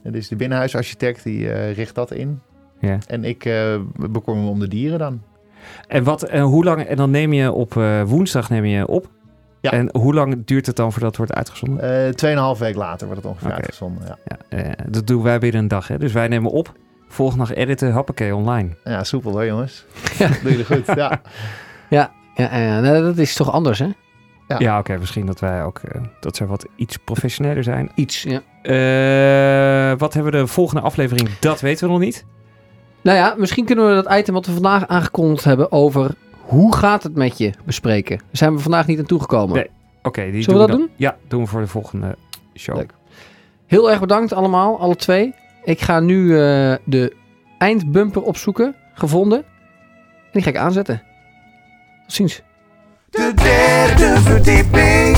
Dat 0.03 0.15
is 0.15 0.29
de 0.29 0.37
binnenhuisarchitect, 0.37 1.25
die 1.25 1.71
richt 1.73 1.95
dat 1.95 2.13
in. 2.13 2.41
Ja. 2.81 2.99
En 3.07 3.25
ik 3.25 3.51
bekom 3.95 4.43
me 4.43 4.49
om 4.49 4.59
de 4.59 4.69
dieren 4.69 4.99
dan. 4.99 5.23
En, 5.89 6.05
wat, 6.05 6.23
en 6.23 6.43
hoe 6.43 6.65
lang... 6.65 6.83
En 6.83 6.97
dan 6.97 7.11
neem 7.11 7.33
je 7.33 7.53
op 7.53 7.73
woensdag 8.07 8.51
neem 8.51 8.65
je 8.65 8.87
op. 8.87 9.11
Ja. 9.63 9.71
En 9.71 9.89
hoe 9.93 10.15
lang 10.15 10.43
duurt 10.45 10.67
het 10.67 10.77
dan 10.77 10.91
voordat 10.93 11.09
het 11.09 11.17
wordt 11.17 11.33
uitgezonden? 11.35 12.07
Eh 12.07 12.13
Tweeënhalf 12.13 12.59
week 12.59 12.75
later 12.77 13.07
wordt 13.07 13.23
het 13.23 13.33
ongeveer 13.33 13.53
uitgezonden. 13.53 14.03
Ja. 14.07 14.17
Ja, 14.49 14.59
eh, 14.59 14.71
dat 14.89 15.07
doen 15.07 15.23
wij 15.23 15.39
binnen 15.39 15.61
een 15.61 15.69
dag. 15.69 15.89
Hè? 15.89 15.99
Dus 15.99 16.13
wij 16.13 16.29
nemen 16.29 16.51
op. 16.51 16.73
Volgende 17.09 17.45
dag 17.47 17.57
editen, 17.57 17.93
hoppakee, 17.93 18.35
online. 18.35 18.69
ja, 18.85 19.05
soepel 19.05 19.31
hoor 19.33 19.47
jongens. 19.47 19.85
Doe 20.43 20.51
jullie 20.51 20.65
goed, 20.65 20.87
ja. 20.87 21.21
Ja, 21.89 22.11
ja, 22.35 22.59
ja 22.59 22.81
nou, 22.81 23.03
dat 23.03 23.19
is 23.19 23.35
toch 23.35 23.53
anders, 23.53 23.79
hè? 23.79 23.89
Ja. 24.49 24.59
Ja, 24.59 24.79
oké. 24.79 24.97
misschien 24.99 25.27
dat 25.27 25.41
wij 25.41 25.63
ook... 25.63 25.79
eh, 25.79 26.01
dat 26.21 26.37
zij 26.37 26.47
wat 26.47 26.67
iets 26.77 26.97
professioneler 26.97 27.63
zijn. 27.63 27.91
Iets, 27.95 28.23
ja. 28.23 28.41
Eh, 28.63 29.99
wat 29.99 30.15
hebben 30.15 30.33
we 30.33 30.39
de 30.39 30.47
volgende 30.47 30.83
aflevering? 30.83 31.39
Dat 31.39 31.61
weten 31.61 31.87
we 31.87 31.93
nog 31.93 32.01
niet. 32.01 32.25
Nou 33.01 33.17
ja, 33.19 33.35
misschien 33.39 33.65
kunnen 33.65 33.89
we 33.89 34.03
dat 34.03 34.15
item 34.15 34.35
wat 34.35 34.47
we 34.47 34.53
vandaag 34.53 34.87
aangekondigd 34.87 35.45
hebben 35.45 35.73
over 35.73 36.11
hoe 36.43 36.75
gaat 36.77 37.03
het 37.03 37.15
met 37.15 37.39
je 37.39 37.53
bespreken. 37.65 38.17
Daar 38.19 38.27
zijn 38.33 38.55
we 38.55 38.59
vandaag 38.63 38.87
niet 38.87 38.99
aan 38.99 39.05
toegekomen. 39.05 39.57
Nee. 39.57 39.71
Oké, 40.03 40.31
die 40.31 40.43
Zullen 40.43 40.61
we 40.61 40.67
doen 40.67 40.79
dat 40.81 40.89
dan- 40.89 40.97
Ja, 40.97 41.17
doen 41.29 41.43
we 41.43 41.47
voor 41.49 41.61
de 41.61 41.67
volgende 41.67 42.17
show. 42.55 42.77
Leuk. 42.77 42.93
Heel 43.67 43.91
erg 43.91 44.01
bedankt 44.01 44.33
allemaal, 44.33 44.79
alle 44.81 44.97
twee. 44.97 45.35
Ik 45.65 45.81
ga 45.81 46.01
nu 46.01 46.31
eh, 46.31 46.75
de 46.85 47.17
eindbumper 47.59 48.23
opzoeken, 48.23 48.75
gevonden. 48.95 49.39
En 49.39 49.45
die 50.33 50.43
ga 50.43 50.49
ik 50.51 50.57
aanzetten. 50.57 51.03
Tot 52.03 52.13
ziens. 52.13 52.43
De 53.11 53.33
derde 53.35 54.21
verdieping. 54.21 55.17